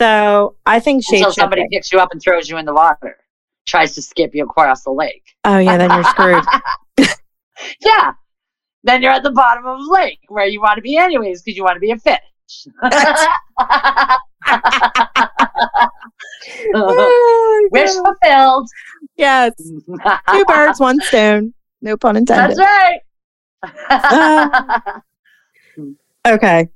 So 0.00 0.56
I 0.66 0.80
think 0.80 1.04
shape 1.04 1.18
Until 1.18 1.32
somebody 1.32 1.64
picks 1.70 1.92
you 1.92 2.00
up 2.00 2.08
and 2.10 2.20
throws 2.20 2.50
you 2.50 2.56
in 2.58 2.64
the 2.64 2.74
water, 2.74 3.16
tries 3.64 3.94
to 3.94 4.02
skip 4.02 4.34
you 4.34 4.42
across 4.42 4.82
the 4.82 4.90
lake. 4.90 5.22
Oh 5.44 5.58
yeah, 5.58 5.78
then 5.78 5.90
you're 5.92 6.02
screwed. 6.02 6.44
yeah. 7.80 8.14
Then 8.82 9.00
you're 9.00 9.12
at 9.12 9.22
the 9.22 9.30
bottom 9.30 9.64
of 9.64 9.78
the 9.78 9.92
lake 9.92 10.18
where 10.26 10.46
you 10.46 10.60
want 10.60 10.78
to 10.78 10.82
be 10.82 10.96
anyways 10.96 11.42
because 11.42 11.56
you 11.56 11.62
want 11.62 11.76
to 11.76 11.80
be 11.80 11.92
a 11.92 11.96
fish. 11.96 12.66
oh, 16.74 17.68
Wish 17.72 17.90
fulfilled. 17.90 18.68
Yes. 19.16 19.52
Two 20.30 20.44
birds, 20.46 20.80
one 20.80 21.00
stone. 21.00 21.54
No 21.80 21.96
pun 21.96 22.16
intended. 22.16 22.56
That's 22.56 22.60
right. 22.60 23.00
uh, 23.88 25.00
okay. 26.26 26.68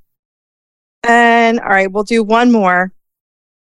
And 1.03 1.59
all 1.59 1.69
right, 1.69 1.91
we'll 1.91 2.03
do 2.03 2.23
one 2.23 2.51
more. 2.51 2.93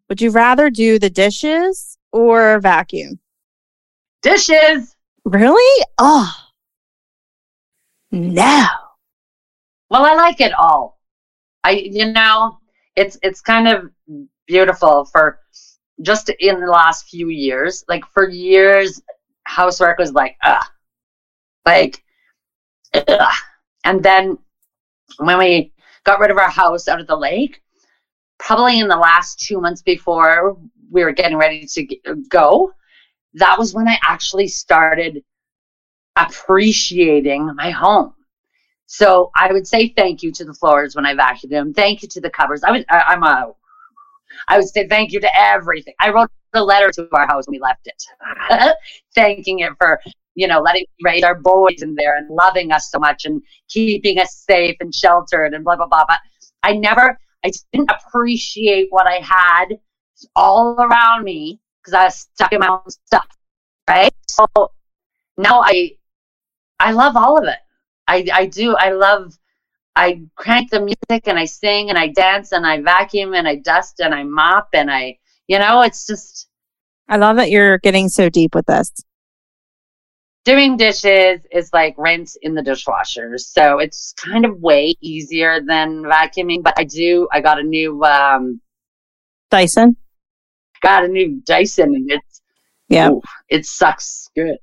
Would 0.10 0.22
you 0.22 0.32
rather 0.32 0.70
do 0.70 1.00
the 1.00 1.10
dishes 1.10 1.98
or 2.12 2.60
vacuum? 2.60 3.20
Dishes. 4.22 4.96
Really? 5.26 5.86
Oh. 5.98 6.34
No. 8.12 8.66
Well, 9.90 10.06
I 10.06 10.16
like 10.16 10.40
it 10.40 10.54
all. 10.54 10.98
I 11.64 11.72
you 11.72 12.12
know, 12.12 12.60
it's 12.98 13.18
it's 13.22 13.40
kind 13.40 13.68
of 13.68 13.92
beautiful 14.48 15.06
for 15.06 15.40
just 16.02 16.30
in 16.40 16.60
the 16.60 16.68
last 16.68 17.08
few 17.08 17.30
years. 17.30 17.86
Like 17.88 18.04
for 18.08 18.28
years 18.28 19.02
housework 19.44 20.00
was 20.00 20.12
like 20.12 20.36
ugh. 20.44 20.66
Like 21.66 22.04
ugh. 22.94 23.34
and 23.86 24.04
then 24.04 24.38
when 25.20 25.38
we 25.38 25.72
got 26.04 26.20
rid 26.20 26.32
of 26.32 26.38
our 26.38 26.50
house 26.50 26.88
out 26.88 27.00
of 27.00 27.08
the 27.08 27.16
lake, 27.16 27.62
probably 28.40 28.80
in 28.80 28.88
the 28.88 28.98
last 28.98 29.40
two 29.40 29.62
months 29.62 29.82
before 29.84 30.58
we 30.90 31.04
were 31.04 31.12
getting 31.12 31.38
ready 31.38 31.66
to 31.68 31.86
go, 32.30 32.74
that 33.36 33.60
was 33.60 33.74
when 33.76 33.88
I 33.88 34.00
actually 34.04 34.48
started 34.48 35.24
appreciating 36.16 37.54
my 37.56 37.70
home. 37.70 38.14
So 38.88 39.32
I 39.36 39.52
would 39.52 39.68
say 39.68 39.90
thank 39.90 40.24
you 40.24 40.32
to 40.32 40.46
the 40.46 40.54
floors 40.54 40.96
when 40.96 41.06
I 41.06 41.14
vacuumed 41.14 41.50
them. 41.50 41.74
Thank 41.74 42.02
you 42.02 42.08
to 42.08 42.22
the 42.22 42.30
covers. 42.30 42.64
I 42.64 42.72
would, 42.72 42.86
I, 42.90 43.14
am 43.14 43.24
a, 43.24 43.52
I 44.48 44.58
would 44.58 44.68
say 44.68 44.88
thank 44.88 45.12
you 45.12 45.20
to 45.20 45.30
everything. 45.38 45.94
I 46.00 46.10
wrote 46.10 46.32
a 46.54 46.64
letter 46.64 46.90
to 46.92 47.08
our 47.12 47.28
house 47.28 47.48
when 47.48 47.52
we 47.52 47.60
left 47.60 47.88
it, 47.88 48.76
thanking 49.16 49.60
it 49.60 49.74
for, 49.78 50.00
you 50.36 50.48
know, 50.48 50.62
letting 50.62 50.86
raise 51.04 51.24
our 51.24 51.36
boys 51.36 51.82
in 51.82 51.96
there 51.96 52.18
and 52.18 52.30
loving 52.30 52.72
us 52.72 52.90
so 52.90 52.98
much 52.98 53.26
and 53.26 53.42
keeping 53.68 54.20
us 54.20 54.46
safe 54.50 54.78
and 54.80 54.96
sheltered 54.96 55.54
and 55.54 55.66
blah, 55.66 55.76
blah, 55.76 55.88
blah. 55.88 56.06
But 56.08 56.20
I 56.64 56.74
never, 56.74 57.20
I 57.44 57.52
didn't 57.74 57.92
appreciate 57.92 58.88
what 58.90 59.06
I 59.06 59.20
had 59.20 59.80
all 60.34 60.76
around 60.80 61.26
me 61.26 61.60
because 61.82 61.94
I 61.94 62.06
was 62.06 62.28
stuck 62.34 62.54
in 62.54 62.60
my 62.60 62.70
own 62.70 62.90
stuff. 62.90 63.28
Right. 63.90 64.14
So 64.30 64.46
now 65.38 65.62
I, 65.62 65.92
I 66.80 66.94
love 66.94 67.18
all 67.18 67.38
of 67.38 67.44
it. 67.44 67.58
I, 68.08 68.26
I 68.34 68.46
do. 68.46 68.76
I 68.76 68.92
love, 68.92 69.38
I 69.96 70.22
crank 70.36 70.72
the 70.72 70.80
music 70.80 71.28
and 71.28 71.38
I 71.38 71.46
sing 71.46 71.90
and 71.90 71.98
I 71.98 72.08
dance 72.08 72.52
and 72.52 72.66
I 72.66 72.82
vacuum 72.82 73.34
and 73.34 73.48
I 73.48 73.56
dust 73.56 74.00
and 74.00 74.14
I 74.14 74.24
mop 74.24 74.70
and 74.74 74.90
I, 74.90 75.18
you 75.48 75.60
know, 75.60 75.82
it's 75.82 76.06
just. 76.06 76.48
I 77.10 77.18
love 77.18 77.38
that 77.38 77.50
you're 77.50 77.80
getting 77.80 78.10
so 78.10 78.30
deep 78.30 78.54
with 78.54 78.66
this. 78.66 78.92
Doing 80.46 80.78
dishes 80.78 81.42
is 81.52 81.70
like 81.74 81.96
rinse 81.98 82.38
in 82.42 82.54
the 82.56 82.62
dishwasher. 82.62 83.38
So 83.38 83.80
it's 83.80 84.14
kind 84.14 84.46
of 84.46 84.60
way 84.62 84.96
easier 85.02 85.60
than 85.60 86.04
vacuuming. 86.04 86.64
But 86.64 86.76
I 86.78 86.86
do, 86.86 87.28
I 87.32 87.42
got 87.42 87.60
a 87.60 87.64
new 87.64 88.02
um, 88.04 88.62
Dyson. 89.52 89.98
Got 90.82 91.06
a 91.06 91.08
new 91.08 91.42
Dyson 91.46 91.96
and 91.96 92.12
it's, 92.12 92.42
yeah, 92.88 93.12
it 93.50 93.66
sucks 93.66 94.30
good. 94.36 94.58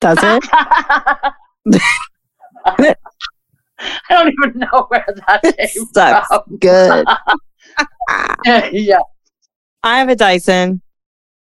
Does 0.00 0.18
it? 0.22 0.44
I 3.80 3.94
don't 4.10 4.32
even 4.42 4.60
know 4.60 4.86
where 4.88 5.04
that 5.06 5.42
came 5.56 5.86
Sucks 5.92 6.26
from. 6.28 6.56
good. 6.58 7.06
yeah. 8.72 8.98
I 9.82 9.98
have 10.00 10.08
a 10.08 10.16
Dyson. 10.16 10.82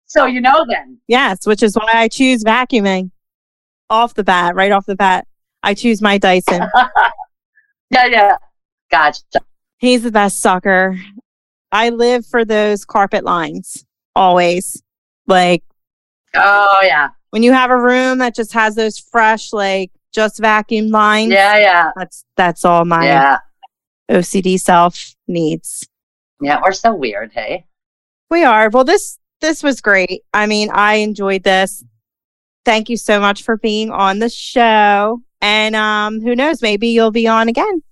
So 0.06 0.26
you 0.26 0.40
know 0.40 0.64
then. 0.68 0.98
Yes, 1.08 1.46
which 1.46 1.62
is 1.62 1.74
why 1.74 1.90
I 1.92 2.08
choose 2.08 2.42
vacuuming 2.44 3.10
off 3.90 4.14
the 4.14 4.24
bat, 4.24 4.54
right 4.54 4.72
off 4.72 4.86
the 4.86 4.96
bat. 4.96 5.26
I 5.62 5.74
choose 5.74 6.02
my 6.02 6.18
Dyson. 6.18 6.62
yeah, 7.90 8.06
yeah. 8.06 8.36
Gotcha. 8.90 9.40
He's 9.78 10.02
the 10.02 10.10
best 10.10 10.40
sucker. 10.40 10.98
I 11.70 11.90
live 11.90 12.26
for 12.26 12.44
those 12.44 12.84
carpet 12.84 13.24
lines 13.24 13.84
always. 14.14 14.82
Like, 15.26 15.64
oh, 16.34 16.80
yeah. 16.82 17.08
When 17.30 17.42
you 17.42 17.52
have 17.52 17.70
a 17.70 17.80
room 17.80 18.18
that 18.18 18.34
just 18.34 18.52
has 18.52 18.74
those 18.74 18.98
fresh, 18.98 19.52
like, 19.52 19.90
just 20.12 20.38
vacuum 20.40 20.88
lines. 20.88 21.32
Yeah, 21.32 21.58
yeah. 21.58 21.90
That's 21.96 22.24
that's 22.36 22.64
all 22.64 22.84
my 22.84 23.04
yeah. 23.04 23.38
OCD 24.10 24.60
self 24.60 25.14
needs. 25.26 25.88
Yeah, 26.40 26.60
we're 26.62 26.72
so 26.72 26.94
weird, 26.94 27.32
hey. 27.32 27.66
We 28.30 28.44
are. 28.44 28.68
Well, 28.70 28.84
this 28.84 29.18
this 29.40 29.62
was 29.62 29.80
great. 29.80 30.22
I 30.32 30.46
mean, 30.46 30.70
I 30.72 30.94
enjoyed 30.94 31.42
this. 31.42 31.84
Thank 32.64 32.88
you 32.88 32.96
so 32.96 33.20
much 33.20 33.42
for 33.42 33.56
being 33.56 33.90
on 33.90 34.20
the 34.20 34.28
show. 34.28 35.20
And 35.40 35.74
um, 35.74 36.20
who 36.20 36.36
knows, 36.36 36.62
maybe 36.62 36.88
you'll 36.88 37.10
be 37.10 37.26
on 37.26 37.48
again. 37.48 37.82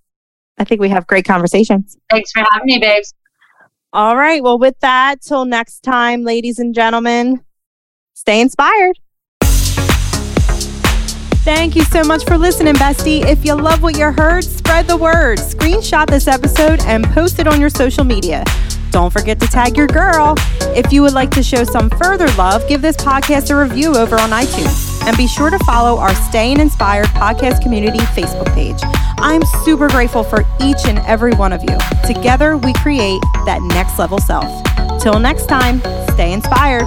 I 0.58 0.64
think 0.64 0.80
we 0.80 0.88
have 0.90 1.06
great 1.06 1.24
conversations. 1.24 1.96
Thanks 2.10 2.30
for 2.30 2.44
having 2.50 2.66
me, 2.66 2.78
babes. 2.78 3.12
All 3.92 4.16
right. 4.16 4.42
Well, 4.42 4.58
with 4.58 4.78
that, 4.80 5.20
till 5.20 5.44
next 5.44 5.80
time, 5.80 6.22
ladies 6.22 6.60
and 6.60 6.74
gentlemen, 6.74 7.40
stay 8.14 8.40
inspired. 8.40 8.98
Thank 11.42 11.74
you 11.74 11.84
so 11.84 12.04
much 12.04 12.24
for 12.26 12.36
listening, 12.36 12.74
bestie. 12.74 13.24
If 13.24 13.46
you 13.46 13.54
love 13.54 13.82
what 13.82 13.96
you 13.96 14.12
heard, 14.12 14.44
spread 14.44 14.86
the 14.86 14.96
word. 14.96 15.38
Screenshot 15.38 16.06
this 16.06 16.28
episode 16.28 16.80
and 16.82 17.02
post 17.02 17.38
it 17.38 17.46
on 17.46 17.58
your 17.58 17.70
social 17.70 18.04
media. 18.04 18.44
Don't 18.90 19.10
forget 19.10 19.40
to 19.40 19.46
tag 19.46 19.74
your 19.74 19.86
girl. 19.86 20.34
If 20.76 20.92
you 20.92 21.00
would 21.00 21.14
like 21.14 21.30
to 21.30 21.42
show 21.42 21.64
some 21.64 21.88
further 21.90 22.28
love, 22.36 22.68
give 22.68 22.82
this 22.82 22.96
podcast 22.96 23.50
a 23.50 23.56
review 23.56 23.96
over 23.96 24.16
on 24.16 24.30
iTunes. 24.30 25.02
And 25.06 25.16
be 25.16 25.26
sure 25.26 25.48
to 25.48 25.58
follow 25.60 25.98
our 25.98 26.14
Staying 26.14 26.60
Inspired 26.60 27.06
podcast 27.06 27.62
community 27.62 27.98
Facebook 27.98 28.52
page. 28.52 28.78
I'm 29.18 29.42
super 29.64 29.88
grateful 29.88 30.22
for 30.22 30.44
each 30.62 30.84
and 30.84 30.98
every 31.00 31.32
one 31.32 31.54
of 31.54 31.62
you. 31.62 31.78
Together, 32.06 32.58
we 32.58 32.74
create 32.74 33.20
that 33.46 33.60
next 33.62 33.98
level 33.98 34.18
self. 34.18 34.44
Till 35.00 35.18
next 35.18 35.46
time, 35.46 35.80
stay 36.12 36.34
inspired. 36.34 36.86